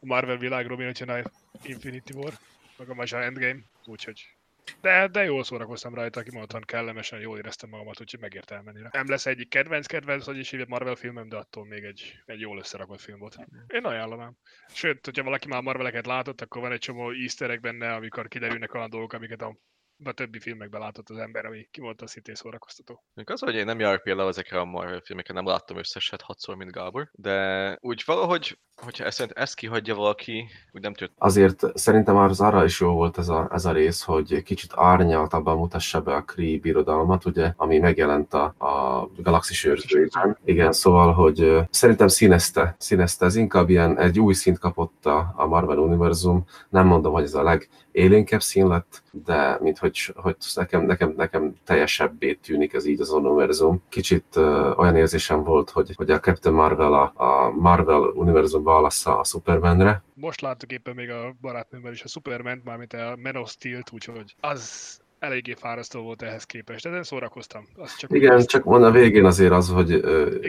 [0.00, 1.22] Marvel világról, mint a
[1.62, 2.32] Infinity War
[2.76, 4.38] meg a Endgame, úgyhogy
[4.80, 8.80] de, de jól szórakoztam rajta, kimondottan kellemesen jól éreztem magamat, úgyhogy megért elmenni.
[8.90, 12.40] Nem lesz egyik kedvenc kedvenc, hogy is hívja Marvel filmem, de attól még egy, egy
[12.40, 13.36] jól összerakott film volt.
[13.66, 14.36] Én ajánlom
[14.68, 18.90] Sőt, hogyha valaki már Marveleket látott, akkor van egy csomó easter benne, amikor kiderülnek olyan
[18.90, 19.56] dolgok, amiket a
[20.04, 23.04] a többi filmekben látott az ember, ami ki volt a szintén szórakoztató.
[23.14, 26.56] Még az, hogy én nem járok például ezekre a Marvel filmekre, nem láttam összeset hatszor,
[26.56, 31.12] mint Gábor, de úgy valahogy, hogyha ezt, ezt kihagyja valaki, úgy nem tört.
[31.18, 34.72] Azért szerintem már az arra is jó volt ez a, ez a rész, hogy kicsit
[34.74, 40.38] árnyaltabban mutassa be a Kree birodalmat, ugye, ami megjelent a, a galaxis őrzőjében.
[40.44, 45.46] Igen, szóval, hogy szerintem színezte, színezte, ez inkább ilyen egy új szint kapott a, a
[45.46, 46.44] Marvel univerzum.
[46.68, 51.14] Nem mondom, hogy ez a leg élénkebb szín lett, de mint hogy, hogy nekem, nekem,
[51.16, 53.82] nekem teljesebbé tűnik ez így az univerzum.
[53.88, 59.18] Kicsit uh, olyan érzésem volt, hogy, hogy a Captain Marvel a, a Marvel univerzum válasza
[59.18, 60.02] a Supermanre.
[60.14, 64.34] Most láttuk éppen még a barátnőmmel is a Superman, mármint a Man of Steel-t, úgyhogy
[64.40, 66.86] az eléggé fárasztó volt ehhez képest.
[66.86, 67.64] Ezen szórakoztam.
[67.76, 70.00] Azt csak Igen, csak van a végén azért az, hogy,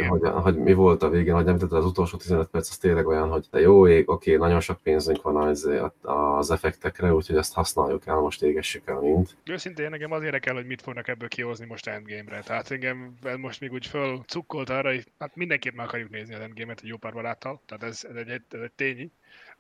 [0.07, 3.30] hogy, hogy, mi volt a végén, hogy említetted az utolsó 15 perc, az tényleg olyan,
[3.30, 5.70] hogy de jó ég, oké, nagyon sok pénzünk van az,
[6.01, 9.28] az effektekre, úgyhogy ezt használjuk el, most égessük el mind.
[9.45, 12.41] Őszintén nekem az érdekel, hogy mit fognak ebből kihozni most Endgame-re.
[12.41, 16.39] Tehát engem most még úgy föl cukkolt arra, hogy hát mindenképp meg akarjuk nézni az
[16.41, 19.11] Endgame-et egy jó pár baráttal, tehát ez, ez, egy, ez egy tény.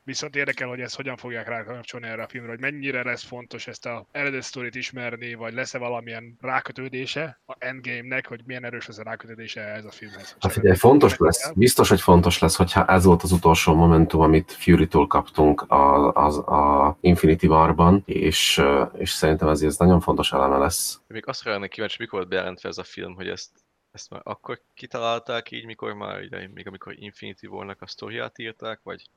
[0.03, 3.85] Viszont érdekel, hogy ezt hogyan fogják rákapcsolni erre a filmre, hogy mennyire lesz fontos ezt
[3.85, 9.03] a eredet sztorit ismerni, vagy lesz-e valamilyen rákötődése a Endgame-nek, hogy milyen erős lesz a
[9.03, 10.35] rákötődése ez a filmhez.
[10.39, 11.53] Hát figyelj, fontos lesz, el.
[11.55, 16.85] biztos, hogy fontos lesz, hogyha ez volt az utolsó momentum, amit Fury-tól kaptunk a, a,
[16.87, 18.61] a Infinity War-ban, és,
[18.97, 21.01] és szerintem ez, ez nagyon fontos eleme lesz.
[21.07, 23.49] Még azt lennék kíváncsi, mikor volt bejelentve ez a film, hogy ezt
[23.91, 28.79] ezt már akkor kitalálták így, mikor már, ugye, még amikor Infinity War-nak a sztoriát írták,
[28.83, 29.09] vagy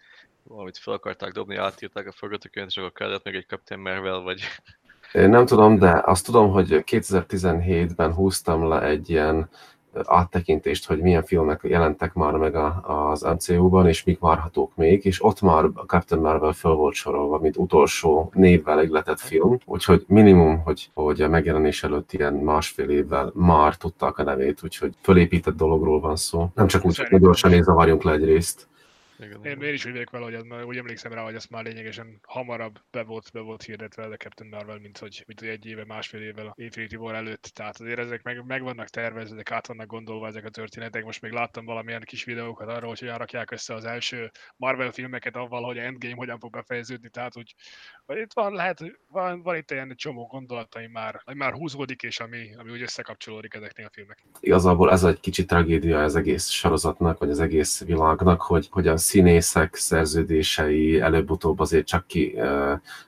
[0.42, 4.40] valamit fel akarták dobni, átírták a forgatókönyvet, és akkor kellett még egy Captain Marvel, vagy...
[5.12, 9.48] Én nem tudom, de azt tudom, hogy 2017-ben húztam le egy ilyen
[10.04, 15.24] áttekintést, hogy milyen filmek jelentek már meg a, az MCU-ban, és mik várhatók még, és
[15.24, 20.62] ott már a Captain Marvel föl volt sorolva, mint utolsó névvel egyletett film, úgyhogy minimum,
[20.64, 26.00] hogy, hogy a megjelenés előtt ilyen másfél évvel már tudták a nevét, úgyhogy fölépített dologról
[26.00, 26.48] van szó.
[26.54, 28.70] Nem csak úgy, hogy gyorsan nézve varjunk le egy részt.
[29.18, 31.64] Igen, én, én is úgy vagyok vele, hogy az, úgy emlékszem rá, hogy ezt már
[31.64, 35.66] lényegesen hamarabb be volt, be volt hirdetve a Captain Marvel, mint hogy, mint hogy egy
[35.66, 37.50] éve, másfél évvel a Infinity War előtt.
[37.54, 41.04] Tehát azért ezek meg, meg vannak tervezve, ezek át vannak gondolva ezek a történetek.
[41.04, 45.36] Most még láttam valamilyen kis videókat arról, hogy hogyan rakják össze az első Marvel filmeket
[45.36, 47.08] avval, hogy Endgame hogyan fog befejeződni.
[47.08, 47.54] Tehát, hogy,
[48.06, 52.20] hogy itt van, lehet, van, van itt ilyen csomó gondolataim már, ami már húzódik, és
[52.20, 54.24] ami, ami úgy összekapcsolódik ezeknél a filmek.
[54.40, 58.96] Igazából ez egy kicsit tragédia az egész sorozatnak, vagy az egész világnak, hogy, hogy a
[59.02, 62.38] színészek szerződései előbb-utóbb azért csak ki,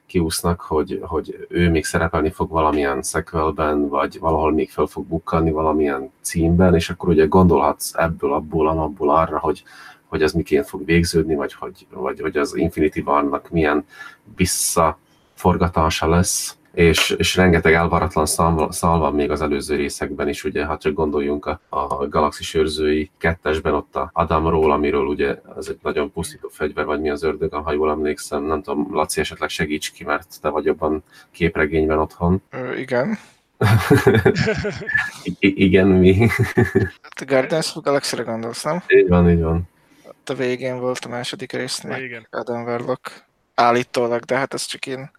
[0.07, 5.51] kiúsznak, hogy, hogy ő még szerepelni fog valamilyen sequelben, vagy valahol még fel fog bukkanni
[5.51, 9.63] valamilyen címben, és akkor ugye gondolhatsz ebből, abból, abból arra, hogy,
[10.07, 13.85] hogy ez miként fog végződni, vagy hogy, vagy, hogy az Infinity War-nak milyen
[14.37, 20.65] visszaforgatása lesz és, és rengeteg elvaratlan szal, szal van még az előző részekben is, ugye,
[20.65, 25.79] ha csak gondoljunk a, a galaxis őrzői kettesben ott a Adamról, amiről ugye ez egy
[25.83, 29.93] nagyon pusztító fegyver, vagy mi az ördög, ha jól emlékszem, nem tudom, Laci esetleg segíts
[29.93, 32.43] ki, mert te vagy jobban képregényben otthon.
[32.51, 33.19] Ö, igen.
[35.39, 36.29] I- igen, mi?
[37.03, 38.83] Hát a Guardians of Galaxy-re gondolsz, nem?
[38.89, 39.69] Így van, így van.
[40.09, 42.03] Ott a végén volt a második résznél.
[42.03, 42.27] Igen.
[42.31, 45.11] Adam Warlock állítólag, de hát ez csak én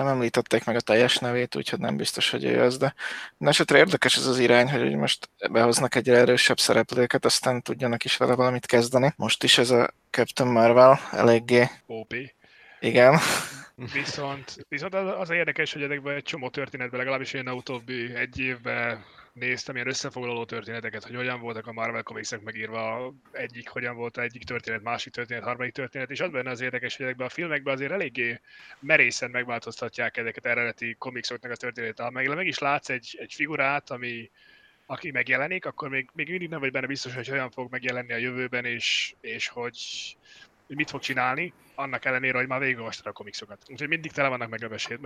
[0.00, 2.94] nem említették meg a teljes nevét, úgyhogy nem biztos, hogy ő az, de
[3.38, 8.34] esetre érdekes ez az irány, hogy most behoznak egyre erősebb szereplőket, aztán tudjanak is vele
[8.34, 9.12] valamit kezdeni.
[9.16, 11.68] Most is ez a Captain Marvel eléggé...
[11.86, 12.14] OP.
[12.80, 13.18] Igen.
[13.92, 18.38] Viszont, viszont az, az érdekes, hogy ezekben egy csomó történetben, legalábbis én a utóbbi egy
[18.38, 24.18] évben néztem ilyen összefoglaló történeteket, hogy hogyan voltak a Marvel comics megírva, egyik hogyan volt
[24.18, 27.74] egyik történet, másik történet, harmadik történet, és az benne az érdekes, hogy ezekben a filmekben
[27.74, 28.40] azért eléggé
[28.78, 31.98] merészen megváltoztatják ezeket eredeti komikszoknak a történetet.
[31.98, 34.30] Ha meg, meg is látsz egy, egy figurát, ami,
[34.86, 38.16] aki megjelenik, akkor még, még mindig nem vagy benne biztos, hogy hogyan fog megjelenni a
[38.16, 39.76] jövőben, és, és hogy
[40.70, 43.58] hogy mit fog csinálni, annak ellenére, hogy már végigolvastad a komikszokat.
[43.70, 44.48] Úgyhogy mindig tele vannak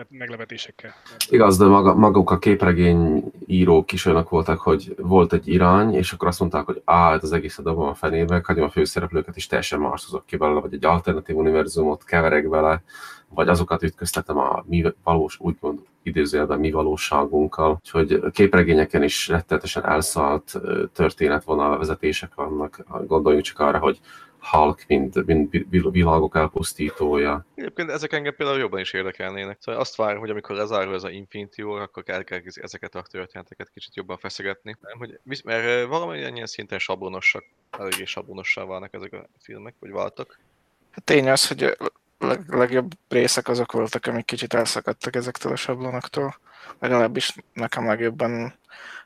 [0.08, 0.94] meglepetésekkel.
[1.28, 6.12] Igaz, de maga, maguk a képregény írók is olyanok voltak, hogy volt egy irány, és
[6.12, 9.46] akkor azt mondták, hogy á, ez az egész dobom a fenébe, hagyom a főszereplőket, és
[9.46, 12.82] teljesen más ki belőle, vagy egy alternatív univerzumot keverek vele,
[13.28, 17.78] vagy azokat ütköztetem a mi valós, úgymond idézőjelben mi valóságunkkal.
[17.80, 20.54] Úgyhogy képregényeken is rettenetesen elszállt
[20.92, 22.84] történetvonal vezetések vannak.
[23.06, 24.00] Gondoljunk csak arra, hogy
[24.50, 27.46] Hulk, mint, mint világok elpusztítója.
[27.54, 29.58] Egyébként ezek engem például jobban is érdekelnének.
[29.60, 33.02] Szóval azt várom, hogy amikor lezárul ez a Infinity War, akkor kell, kell ezeket a
[33.02, 34.76] történeteket kicsit jobban feszegetni.
[34.98, 40.38] Hogy, mert valamilyen szinten sablonosak, eléggé sablonossá válnak ezek a filmek, vagy váltak.
[41.04, 46.38] Tény az, hogy a leg, legjobb részek azok voltak, amik kicsit elszakadtak ezektől a sablonoktól.
[46.78, 48.54] Legalábbis nekem legjobban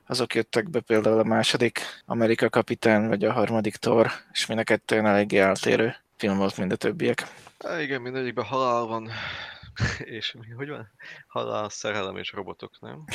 [0.09, 4.65] azok jöttek be például a második Amerika Kapitán, vagy a harmadik Thor, és mind a
[4.65, 7.27] kettőn eléggé eltérő film volt, mind a többiek.
[7.65, 9.11] Há, igen, mindegyikben halál van.
[10.19, 10.91] És mi, hogy van?
[11.27, 13.05] Halál, szerelem és robotok, nem?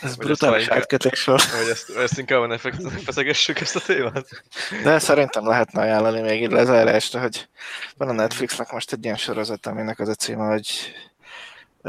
[0.00, 1.42] Ez brutális átkötés volt.
[1.42, 2.58] Hogy ezt, ezt inkább ne
[3.04, 4.44] feszegessük ezt a témát.
[4.82, 7.48] De szerintem lehetne ajánlani még így lezárásra, hogy
[7.96, 10.94] van a Netflixnek most egy ilyen sorozat, aminek az a címe, hogy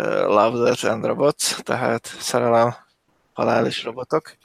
[0.04, 2.76] Love, Death and Robots, tehát szerelem,
[3.34, 4.36] halál és robotok.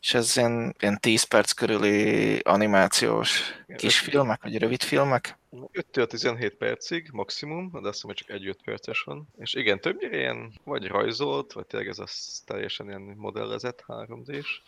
[0.00, 5.38] és ez ilyen, ilyen 10 perc körüli animációs kisfilmek, vagy rövid filmek.
[5.92, 9.28] 5-17 percig maximum, de azt hiszem, hogy csak 1-5 perces van.
[9.38, 14.60] És igen, többnyire ilyen vagy rajzolt, vagy tényleg ez az teljesen ilyen modellezett 3D-s.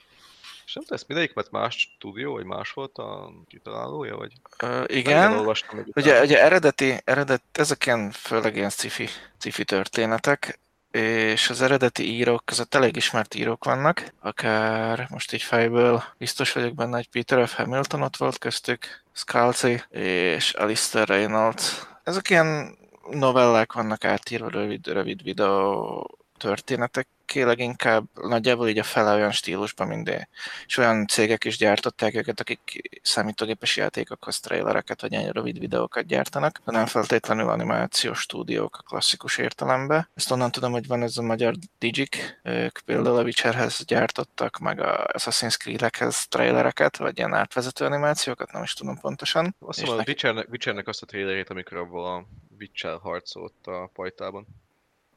[0.67, 4.33] És nem lesz mindegyik, mert más stúdió, vagy más volt a kitalálója, vagy?
[4.63, 9.09] Uh, igen, olvastam ugye, ugye eredeti, eredet, ezek ilyen, főleg ilyen sci-fi,
[9.39, 10.61] sci-fi történetek,
[10.91, 16.75] és az eredeti írók között elég ismert írók vannak, akár most így fejből biztos vagyok
[16.75, 17.55] benne, hogy Peter F.
[17.55, 21.87] Hamilton ott volt köztük, Scalzi és Alistair Reynolds.
[22.05, 22.79] Ezek ilyen
[23.11, 30.29] novellák vannak átírva, rövid, rövid videó történetek leginkább nagyjából így a fele olyan stílusban minden.
[30.67, 36.61] És olyan cégek is gyártották őket, akik számítógépes játékokhoz trailereket vagy ilyen rövid videókat gyártanak,
[36.65, 40.09] de nem feltétlenül animációs stúdiók a klasszikus értelemben.
[40.15, 44.81] Ezt onnan tudom, hogy van ez a magyar Digic, ők például a Witcherhez gyártottak, meg
[44.81, 49.57] a Assassin's Creed-ekhez trailereket, vagy ilyen átvezető animációkat, nem is tudom pontosan.
[49.59, 52.27] Azt mondom, a Witchernek, Witchernek azt a trailerét, amikor abban a
[52.59, 54.47] Witcher harcolt a pajtában.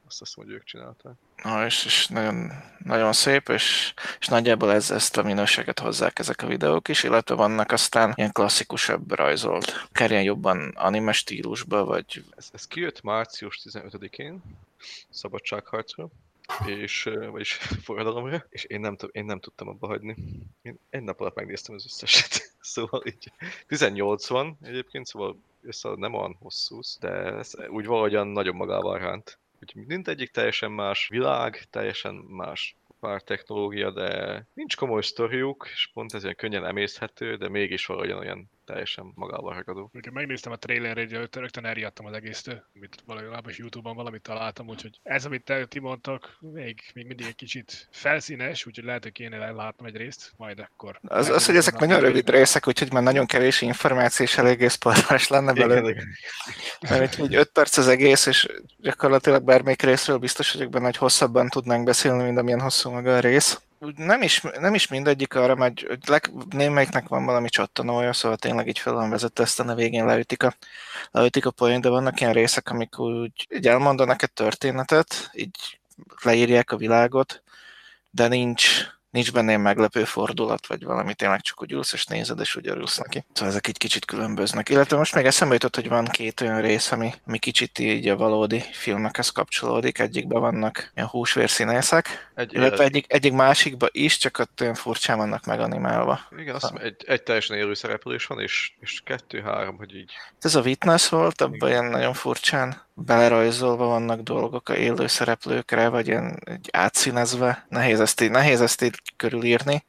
[0.08, 1.12] Azt hiszem, hogy ők csinálták.
[1.42, 6.42] Na, és, és nagyon, nagyon szép, és, és nagyjából ez, ezt a minőséget hozzák ezek
[6.42, 12.24] a videók is, illetve vannak aztán ilyen klasszikusabb rajzolt, akár ilyen jobban anime stílusba, vagy...
[12.36, 14.42] Ez, ez kijött március 15-én,
[15.10, 16.08] szabadságharcra,
[16.66, 17.52] és, vagyis
[17.84, 20.16] forradalomra, és én nem, én nem tudtam abba hagyni.
[20.62, 23.32] Én egy nap alatt megnéztem az összeset, szóval így
[23.66, 29.38] 18 van egyébként, szóval össze nem olyan hosszú, de ez úgy valahogyan nagyon magával ránt.
[29.66, 36.14] Úgyhogy mindegyik teljesen más világ, teljesen más pár technológia, de nincs komoly sztoriuk, és pont
[36.14, 39.90] ezért könnyen emészhető, de mégis valahogyan olyan teljesen magával ragadó.
[39.92, 45.00] Amikor megnéztem a trailerét, rögtön elriadtam az egésztől, amit valójában is Youtube-on valamit találtam, úgyhogy
[45.02, 49.50] ez, amit te, ti mondtak, még, még mindig egy kicsit felszínes, úgyhogy lehet, hogy kéne
[49.50, 50.98] látnom egy részt, majd akkor.
[51.02, 55.28] Az, az hogy ezek nagyon rövid részek, úgyhogy már nagyon kevés információ és eléggé spoileres
[55.28, 55.94] lenne belőle.
[56.80, 61.48] Mert így 5 perc az egész, és gyakorlatilag bármelyik részről biztos vagyok benne, hogy hosszabban
[61.48, 63.60] tudnánk beszélni, mint amilyen hosszú maga a rész
[63.96, 68.78] nem is, nem is mindegyik arra megy, leg, némelyiknek van valami csattanója, szóval tényleg így
[68.78, 70.54] fel van vezető, aztán a végén leütik a,
[71.10, 75.80] leütik a poén, de vannak ilyen részek, amik úgy így elmondanak egy történetet, így
[76.22, 77.42] leírják a világot,
[78.10, 78.84] de nincs,
[79.16, 82.68] nincs benne egy meglepő fordulat, vagy valami tényleg csak úgy ülsz és nézed, és úgy
[82.68, 83.24] örülsz neki.
[83.32, 84.68] Szóval ezek egy kicsit különböznek.
[84.68, 88.16] Illetve most még eszembe jutott, hogy van két olyan rész, ami, ami kicsit így a
[88.16, 89.98] valódi filmekhez kapcsolódik.
[89.98, 95.44] Egyikben vannak ilyen húsvérszínészek, egy illetve egyik, egyik másikban is, csak ott olyan furcsán vannak
[95.44, 96.20] meganimálva.
[96.38, 100.12] Igen, azt mondom, egy, egy teljesen élő szereplés van, és, és kettő-három, hogy így.
[100.40, 106.06] Ez a Witness volt, abban ilyen nagyon furcsán belerajzolva vannak dolgok a élő szereplőkre, vagy
[106.06, 107.66] ilyen egy átszínezve.
[107.68, 109.84] Nehéz ezt így, nehéz ezt így körülírni,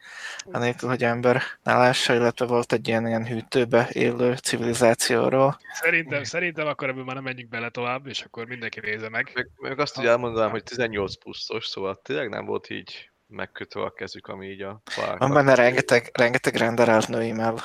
[0.52, 5.60] anélkül, hogy ember ne lássa, illetve volt egy ilyen, ilyen hűtőbe élő civilizációról.
[5.74, 9.32] Szerintem, szerintem akkor ebből már nem menjünk bele tovább, és akkor mindenki nézze meg.
[9.34, 13.92] Meg, meg azt, hogy elmondanám, hogy 18 pluszos, szóval tényleg nem volt így megkötve a
[13.92, 14.82] kezük, ami így a.
[15.18, 17.56] Van benne rengeteg, rengeteg renderált nőimmel.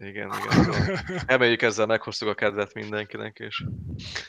[0.00, 0.98] Igen, igen.
[1.26, 3.64] Emeljük ezzel, meghoztuk a kedvet mindenkinek, és...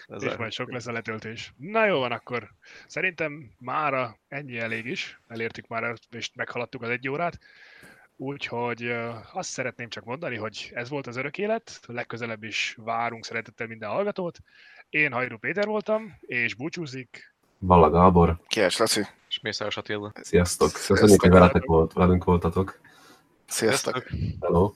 [0.08, 1.54] Ez és majd sok lesz a letöltés.
[1.58, 2.50] Na jó van, akkor
[2.88, 5.20] szerintem mára ennyi elég is.
[5.28, 7.40] Elértük már, és meghaladtuk az egy órát.
[8.16, 8.96] Úgyhogy
[9.34, 13.90] azt szeretném csak mondani, hogy ez volt az örök élet, legközelebb is várunk szeretettel minden
[13.90, 14.40] hallgatót.
[14.90, 17.34] Én Hajrú Péter voltam, és búcsúzik.
[17.60, 18.40] Balla Gábor.
[18.48, 19.02] Kies Laci.
[19.30, 20.12] És Mészáros Attila.
[20.22, 20.72] Sziasztok.
[20.72, 22.80] Köszönjük, hogy veletek volt, velünk voltatok.
[23.46, 24.04] Sziasztok.
[24.42, 24.74] Hello.